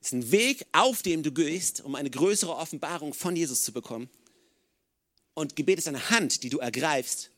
Es 0.00 0.08
ist 0.08 0.14
ein 0.14 0.32
Weg, 0.32 0.66
auf 0.72 1.02
dem 1.02 1.22
du 1.22 1.30
gehst, 1.30 1.80
um 1.80 1.94
eine 1.94 2.10
größere 2.10 2.56
Offenbarung 2.56 3.14
von 3.14 3.36
Jesus 3.36 3.62
zu 3.62 3.72
bekommen. 3.72 4.10
Und 5.34 5.54
Gebet 5.54 5.78
ist 5.78 5.86
eine 5.86 6.10
Hand, 6.10 6.42
die 6.42 6.48
du 6.48 6.58
ergreifst, 6.58 7.30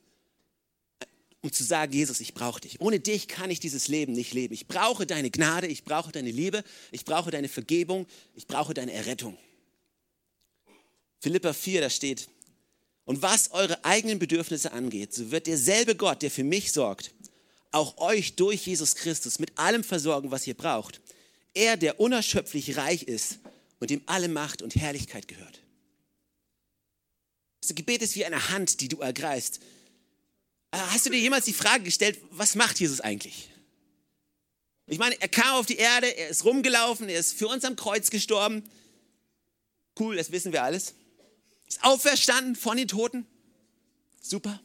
um 1.40 1.53
zu 1.53 1.62
sagen, 1.62 1.92
Jesus, 1.92 2.20
ich 2.20 2.35
brauche 2.35 2.61
dich. 2.61 2.81
Ohne 2.81 3.01
dich 3.01 3.29
kann 3.29 3.51
ich 3.51 3.61
dieses 3.61 3.88
Leben 3.88 4.12
nicht 4.12 4.35
leben. 4.35 4.55
Ich 4.55 4.66
brauche 4.66 5.07
deine 5.07 5.31
Gnade, 5.31 5.66
ich 5.66 5.85
brauche 5.85 6.11
deine 6.11 6.31
Liebe, 6.31 6.64
ich 6.90 7.05
brauche 7.05 7.31
deine 7.31 7.48
Vergebung, 7.48 8.07
ich 8.35 8.46
brauche 8.46 8.74
deine 8.74 8.92
Errettung. 8.92 9.38
Philippa 11.20 11.53
4, 11.53 11.81
da 11.81 11.90
steht, 11.90 12.29
und 13.05 13.22
was 13.22 13.53
eure 13.53 13.85
eigenen 13.85 14.18
Bedürfnisse 14.18 14.72
angeht, 14.72 15.14
so 15.14 15.31
wird 15.31 15.46
derselbe 15.46 15.96
Gott, 15.96 16.20
der 16.22 16.31
für 16.31 16.44
mich 16.44 16.72
sorgt, 16.72 17.14
auch 17.70 17.96
euch 17.98 18.35
durch 18.35 18.66
Jesus 18.66 18.96
Christus 18.96 19.38
mit 19.38 19.57
allem 19.59 19.83
versorgen, 19.83 20.31
was 20.31 20.46
ihr 20.46 20.55
braucht. 20.55 21.01
Er, 21.55 21.77
der 21.77 22.01
unerschöpflich 22.01 22.77
reich 22.77 23.05
ist 23.05 23.38
und 23.81 23.90
dem 23.90 24.03
alle 24.07 24.29
Macht 24.29 24.62
und 24.62 24.77
Herrlichkeit 24.77 25.27
gehört. 25.27 25.62
Das 27.61 27.74
Gebet 27.74 28.03
ist 28.03 28.14
wie 28.14 28.24
eine 28.24 28.51
Hand, 28.51 28.81
die 28.81 28.88
du 28.88 29.01
ergreifst. 29.01 29.61
Äh, 30.71 30.79
hast 30.79 31.07
du 31.07 31.11
dir 31.11 31.19
jemals 31.19 31.45
die 31.45 31.53
Frage 31.53 31.85
gestellt, 31.85 32.19
was 32.31 32.55
macht 32.55 32.79
Jesus 32.81 33.01
eigentlich? 33.01 33.51
Ich 34.87 34.99
meine, 34.99 35.21
er 35.21 35.29
kam 35.29 35.57
auf 35.57 35.67
die 35.67 35.77
Erde, 35.77 36.07
er 36.07 36.29
ist 36.29 36.45
rumgelaufen, 36.45 37.09
er 37.09 37.19
ist 37.19 37.39
für 37.39 37.49
uns 37.49 37.65
am 37.65 37.77
Kreuz 37.77 38.11
gestorben. 38.11 38.69
Cool, 39.99 40.17
das 40.17 40.33
wissen 40.33 40.53
wir 40.53 40.63
alles. 40.63 40.95
Ist 41.67 41.85
auferstanden 41.85 42.57
von 42.57 42.77
den 42.77 42.89
Toten. 42.89 43.27
Super. 44.21 44.61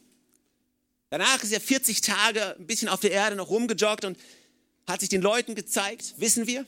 Danach 1.10 1.42
ist 1.42 1.52
er 1.52 1.60
40 1.60 2.00
Tage 2.00 2.56
ein 2.56 2.66
bisschen 2.66 2.88
auf 2.88 3.00
der 3.00 3.10
Erde 3.10 3.36
noch 3.36 3.50
rumgejoggt 3.50 4.04
und 4.04 4.18
hat 4.86 5.00
sich 5.00 5.10
den 5.10 5.22
Leuten 5.22 5.54
gezeigt, 5.54 6.14
wissen 6.18 6.46
wir. 6.46 6.66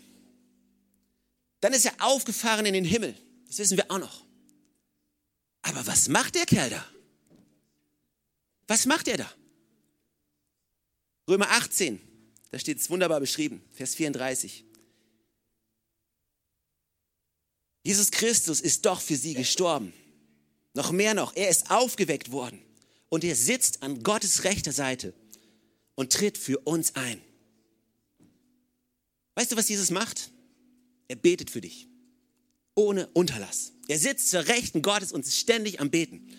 Dann 1.61 1.72
ist 1.72 1.87
er 1.87 1.94
aufgefahren 1.99 2.66
in 2.66 2.75
den 2.75 2.85
Himmel. 2.85 3.14
Das 3.46 3.59
wissen 3.59 3.77
wir 3.77 3.90
auch 3.90 3.99
noch. 3.99 4.25
Aber 5.62 5.87
was 5.87 6.09
macht 6.09 6.35
der 6.35 6.46
Kerl 6.46 6.70
da? 6.70 6.85
Was 8.66 8.87
macht 8.87 9.09
er 9.09 9.18
da? 9.18 9.33
Römer 11.29 11.50
18, 11.50 12.00
da 12.50 12.59
steht 12.59 12.79
es 12.79 12.90
wunderbar 12.90 13.20
beschrieben, 13.20 13.62
Vers 13.72 13.94
34. 13.94 14.64
Jesus 17.85 18.11
Christus 18.11 18.61
ist 18.61 18.85
doch 18.87 19.00
für 19.00 19.16
sie 19.16 19.35
gestorben 19.35 19.92
noch 20.76 20.92
mehr 20.92 21.14
noch, 21.14 21.35
er 21.35 21.48
ist 21.48 21.70
aufgeweckt 21.70 22.31
worden 22.31 22.62
und 23.09 23.24
er 23.24 23.35
sitzt 23.35 23.83
an 23.83 24.02
Gottes 24.02 24.44
rechter 24.44 24.72
Seite 24.72 25.14
und 25.94 26.12
tritt 26.12 26.38
für 26.38 26.59
uns 26.59 26.94
ein. 26.94 27.20
Weißt 29.35 29.52
du, 29.52 29.57
was 29.57 29.68
Jesus 29.68 29.90
macht? 29.90 30.31
Er 31.09 31.16
betet 31.16 31.50
für 31.50 31.62
dich. 31.62 31.88
Ohne 32.74 33.07
Unterlass. 33.09 33.72
Er 33.88 33.98
sitzt 33.98 34.31
zur 34.31 34.46
Rechten 34.46 34.83
Gottes 34.83 35.12
und 35.12 35.26
ist 35.26 35.38
ständig 35.38 35.81
am 35.81 35.90
Beten. 35.90 36.31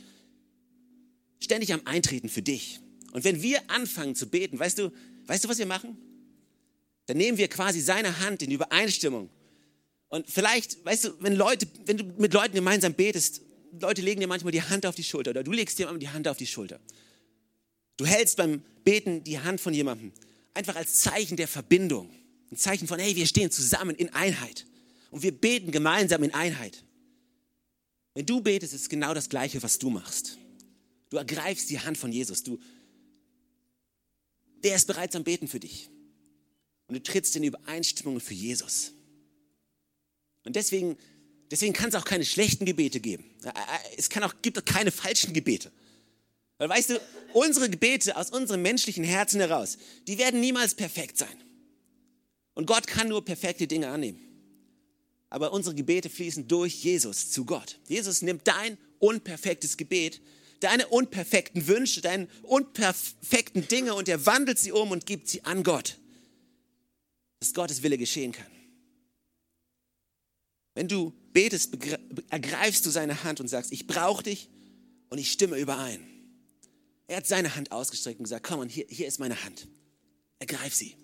Ständig 1.40 1.74
am 1.74 1.82
Eintreten 1.86 2.30
für 2.30 2.42
dich. 2.42 2.80
Und 3.14 3.24
wenn 3.24 3.42
wir 3.42 3.70
anfangen 3.70 4.16
zu 4.16 4.28
beten, 4.28 4.60
weißt 4.60 4.80
du, 4.80 4.92
weißt 5.26 5.44
du, 5.44 5.50
was 5.50 5.58
wir 5.58 5.66
machen? 5.66 5.98
Dann 7.06 7.18
nehmen 7.18 7.38
wir 7.38 7.48
quasi 7.48 7.80
seine 7.80 8.20
Hand 8.20 8.42
in 8.42 8.52
Übereinstimmung. 8.52 9.30
Und 10.10 10.30
vielleicht, 10.30 10.84
weißt 10.86 11.06
du, 11.06 11.10
wenn 11.20 11.36
Leute, 11.36 11.68
wenn 11.86 11.98
du 11.98 12.04
mit 12.18 12.34
Leuten 12.34 12.56
gemeinsam 12.56 12.94
betest, 12.94 13.42
Leute 13.80 14.02
legen 14.02 14.22
dir 14.22 14.28
manchmal 14.28 14.52
die 14.52 14.62
Hand 14.62 14.86
auf 14.86 14.96
die 14.96 15.04
Schulter 15.04 15.32
oder 15.32 15.44
du 15.44 15.52
legst 15.52 15.78
dir 15.78 15.86
manchmal 15.86 16.00
die 16.00 16.10
Hand 16.10 16.28
auf 16.28 16.38
die 16.38 16.48
Schulter. 16.48 16.80
Du 17.98 18.06
hältst 18.06 18.38
beim 18.38 18.62
Beten 18.84 19.24
die 19.24 19.40
Hand 19.40 19.60
von 19.60 19.74
jemandem 19.74 20.12
einfach 20.54 20.76
als 20.76 20.96
Zeichen 21.02 21.38
der 21.38 21.48
Verbindung. 21.48 22.10
Ein 22.52 22.58
Zeichen 22.58 22.88
von, 22.88 23.00
hey, 23.00 23.16
wir 23.16 23.28
stehen 23.28 23.52
zusammen 23.52 23.96
in 23.96 24.14
Einheit. 24.14 24.66
Und 25.12 25.24
wir 25.24 25.32
beten 25.32 25.72
gemeinsam 25.72 26.24
in 26.24 26.34
Einheit. 26.34 26.84
Wenn 28.14 28.26
du 28.26 28.42
betest, 28.42 28.74
ist 28.74 28.82
es 28.82 28.90
genau 28.90 29.14
das 29.14 29.30
Gleiche, 29.30 29.62
was 29.62 29.78
du 29.78 29.90
machst. 29.90 30.38
Du 31.10 31.18
ergreifst 31.18 31.70
die 31.70 31.80
Hand 31.80 31.98
von 31.98 32.12
Jesus. 32.12 32.44
Du, 32.44 32.60
der 34.64 34.76
ist 34.76 34.88
bereits 34.88 35.16
am 35.16 35.24
Beten 35.24 35.48
für 35.48 35.60
dich. 35.60 35.90
Und 36.88 36.96
du 36.96 37.04
trittst 37.04 37.36
in 37.36 37.44
Übereinstimmung 37.44 38.20
für 38.20 38.34
Jesus. 38.34 38.94
Und 40.44 40.56
deswegen 40.56 40.98
Deswegen 41.50 41.74
kann 41.74 41.90
es 41.90 41.96
auch 41.96 42.04
keine 42.04 42.26
schlechten 42.26 42.66
Gebete 42.66 43.00
geben. 43.00 43.24
Es 43.96 44.10
kann 44.10 44.24
auch, 44.24 44.34
gibt 44.42 44.58
auch 44.60 44.66
keine 44.66 44.92
falschen 44.92 45.34
Gebete. 45.34 45.72
Weil 46.58 46.70
weißt 46.70 46.92
du, 46.92 47.02
unsere 47.34 47.70
Gebete 47.70 48.18
aus 48.18 48.32
unserem 48.32 48.62
menschlichen 48.62 49.04
Herzen 49.04 49.40
heraus, 49.40 49.78
die 50.08 50.18
werden 50.18 50.40
niemals 50.40 50.76
perfekt 50.76 51.18
sein. 51.18 51.44
Und 52.54 52.66
Gott 52.66 52.88
kann 52.88 53.08
nur 53.08 53.24
perfekte 53.24 53.68
Dinge 53.68 53.90
annehmen. 53.90 54.20
Aber 55.30 55.54
unsere 55.54 55.76
Gebete 55.76 56.10
fließen 56.10 56.48
durch 56.48 56.84
Jesus 56.84 57.32
zu 57.32 57.46
Gott. 57.46 57.80
Jesus 57.88 58.22
nimmt 58.22 58.48
dein 58.48 58.78
unperfektes 59.00 59.78
Gebet, 59.78 60.22
deine 60.60 60.88
unperfekten 60.88 61.68
Wünsche, 61.68 62.02
deine 62.02 62.28
unperfekten 62.44 63.68
Dinge 63.68 63.94
und 63.94 64.10
er 64.10 64.26
wandelt 64.26 64.60
sie 64.60 64.72
um 64.72 64.92
und 64.92 65.06
gibt 65.06 65.28
sie 65.28 65.44
an 65.44 65.64
Gott, 65.64 65.98
dass 67.40 67.54
Gottes 67.54 67.84
Wille 67.84 67.98
geschehen 67.98 68.32
kann. 68.32 68.48
Wenn 70.76 70.88
du 70.88 71.12
betest, 71.34 71.76
ergreifst 72.30 72.86
du 72.86 72.90
seine 72.90 73.24
Hand 73.24 73.40
und 73.40 73.48
sagst, 73.48 73.72
ich 73.72 73.88
brauche 73.88 74.24
dich 74.24 74.50
und 75.10 75.18
ich 75.18 75.32
stimme 75.32 75.58
überein. 75.58 76.06
Er 77.08 77.18
hat 77.18 77.28
seine 77.28 77.56
Hand 77.56 77.72
ausgestreckt 77.72 78.20
und 78.20 78.26
gesagt, 78.26 78.46
komm 78.46 78.60
und 78.60 78.70
hier, 78.70 78.86
hier 78.90 79.08
ist 79.08 79.20
meine 79.20 79.44
Hand. 79.44 79.68
Ergreif 80.40 80.76
sie. 80.76 80.96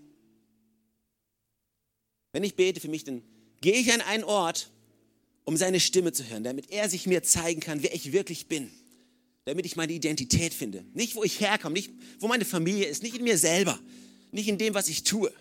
Wenn 2.33 2.43
ich 2.43 2.55
bete 2.55 2.79
für 2.79 2.89
mich, 2.89 3.03
dann 3.03 3.23
gehe 3.61 3.79
ich 3.79 3.91
an 3.93 4.01
einen 4.01 4.23
Ort, 4.23 4.69
um 5.45 5.57
seine 5.57 5.79
Stimme 5.79 6.11
zu 6.11 6.27
hören, 6.27 6.43
damit 6.43 6.69
er 6.69 6.89
sich 6.89 7.07
mir 7.07 7.23
zeigen 7.23 7.61
kann, 7.61 7.81
wer 7.83 7.93
ich 7.93 8.11
wirklich 8.11 8.47
bin. 8.47 8.71
Damit 9.45 9.65
ich 9.65 9.75
meine 9.75 9.91
Identität 9.91 10.53
finde. 10.53 10.85
Nicht, 10.93 11.15
wo 11.15 11.23
ich 11.23 11.39
herkomme, 11.39 11.73
nicht, 11.73 11.91
wo 12.19 12.27
meine 12.27 12.45
Familie 12.45 12.85
ist, 12.85 13.03
nicht 13.03 13.15
in 13.15 13.23
mir 13.23 13.37
selber, 13.37 13.79
nicht 14.31 14.47
in 14.47 14.57
dem, 14.57 14.73
was 14.73 14.87
ich 14.87 15.03
tue. 15.03 15.33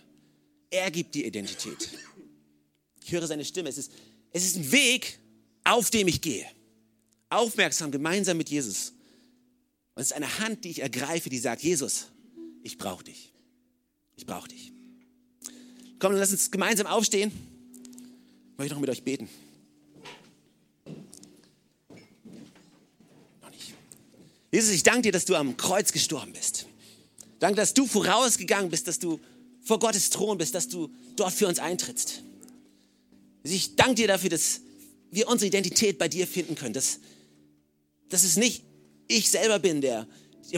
Er 0.70 0.90
gibt 0.90 1.14
die 1.14 1.24
Identität. 1.24 1.90
Ich 3.04 3.12
höre 3.12 3.26
seine 3.26 3.44
Stimme. 3.44 3.68
Es 3.68 3.78
ist 3.78 3.92
es 4.32 4.44
ist 4.44 4.56
ein 4.56 4.72
Weg, 4.72 5.18
auf 5.64 5.90
dem 5.90 6.08
ich 6.08 6.20
gehe. 6.20 6.46
Aufmerksam, 7.28 7.90
gemeinsam 7.90 8.36
mit 8.36 8.48
Jesus. 8.48 8.92
Und 9.94 10.02
es 10.02 10.08
ist 10.08 10.12
eine 10.16 10.38
Hand, 10.38 10.64
die 10.64 10.70
ich 10.70 10.80
ergreife, 10.80 11.28
die 11.28 11.38
sagt, 11.38 11.62
Jesus, 11.62 12.08
ich 12.62 12.78
brauche 12.78 13.04
dich. 13.04 13.32
Ich 14.16 14.26
brauche 14.26 14.48
dich. 14.48 14.72
Komm, 15.98 16.14
lass 16.14 16.32
uns 16.32 16.50
gemeinsam 16.50 16.86
aufstehen. 16.86 17.30
Ich 18.52 18.58
möchte 18.58 18.74
noch 18.74 18.80
mit 18.80 18.90
euch 18.90 19.02
beten. 19.02 19.28
Noch 23.40 23.50
nicht. 23.50 23.74
Jesus, 24.52 24.70
ich 24.70 24.82
danke 24.82 25.02
dir, 25.02 25.12
dass 25.12 25.24
du 25.24 25.34
am 25.34 25.56
Kreuz 25.56 25.92
gestorben 25.92 26.32
bist. 26.32 26.66
Danke, 27.40 27.56
dass 27.56 27.74
du 27.74 27.86
vorausgegangen 27.86 28.70
bist, 28.70 28.86
dass 28.86 28.98
du 28.98 29.18
vor 29.62 29.78
Gottes 29.78 30.10
Thron 30.10 30.38
bist, 30.38 30.54
dass 30.54 30.68
du 30.68 30.90
dort 31.16 31.32
für 31.32 31.48
uns 31.48 31.58
eintrittst. 31.58 32.22
Ich 33.42 33.74
danke 33.74 33.96
dir 33.96 34.08
dafür, 34.08 34.30
dass 34.30 34.60
wir 35.10 35.28
unsere 35.28 35.48
Identität 35.48 35.98
bei 35.98 36.08
dir 36.08 36.26
finden 36.26 36.54
können. 36.54 36.74
Dass, 36.74 37.00
dass 38.08 38.22
es 38.22 38.36
nicht 38.36 38.62
ich 39.08 39.30
selber 39.30 39.58
bin, 39.58 39.80
der 39.80 40.06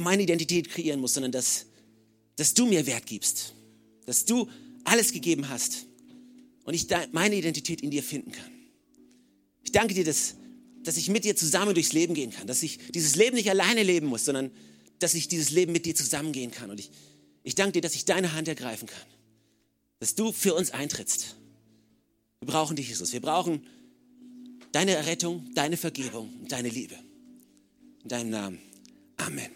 meine 0.01 0.23
Identität 0.23 0.69
kreieren 0.69 1.01
muss, 1.01 1.15
sondern 1.15 1.33
dass 1.33 1.67
dass 2.37 2.55
du 2.55 2.67
mir 2.67 2.87
Wert 2.87 3.07
gibst, 3.07 3.55
dass 4.07 4.25
du 4.25 4.49
alles 4.85 5.13
gegeben 5.13 5.49
hast 5.49 5.87
und 6.65 6.75
ich 6.75 6.87
meine 7.13 7.37
Identität 7.37 7.81
in 7.81 7.91
dir 7.91 8.03
finden 8.03 8.33
kann. 8.33 8.51
Ich 9.63 9.73
danke 9.73 9.95
dir, 9.95 10.05
dass, 10.05 10.35
dass 10.85 10.97
ich 10.97 11.09
mit 11.09 11.25
dir 11.25 11.35
zusammen 11.35 11.75
durchs 11.75 11.93
Leben 11.93 12.15
gehen 12.15 12.31
kann, 12.31 12.47
dass 12.47 12.63
ich 12.63 12.79
dieses 12.93 13.17
Leben 13.17 13.37
nicht 13.37 13.51
alleine 13.51 13.83
leben 13.83 14.07
muss, 14.07 14.25
sondern 14.25 14.51
dass 14.99 15.15
ich 15.15 15.29
dieses 15.29 15.51
Leben 15.51 15.73
mit 15.73 15.87
dir 15.87 15.95
zusammengehen 15.95 16.51
kann. 16.51 16.71
Und 16.71 16.79
ich, 16.79 16.91
ich 17.43 17.55
danke 17.55 17.73
dir, 17.73 17.81
dass 17.81 17.95
ich 17.95 18.05
deine 18.05 18.33
Hand 18.33 18.49
ergreifen 18.49 18.87
kann, 18.87 19.07
dass 19.99 20.15
du 20.15 20.33
für 20.33 20.55
uns 20.55 20.71
eintrittst. 20.71 21.37
Wir 22.41 22.47
brauchen 22.47 22.77
dich, 22.77 22.89
Jesus. 22.89 23.13
Wir 23.13 23.21
brauchen 23.21 23.67
deine 24.73 24.93
Errettung, 24.93 25.51
deine 25.55 25.77
Vergebung 25.77 26.33
und 26.41 26.53
deine 26.53 26.69
Liebe. 26.69 26.97
In 28.03 28.09
deinem 28.09 28.31
Namen. 28.31 28.59
Amen. 29.17 29.51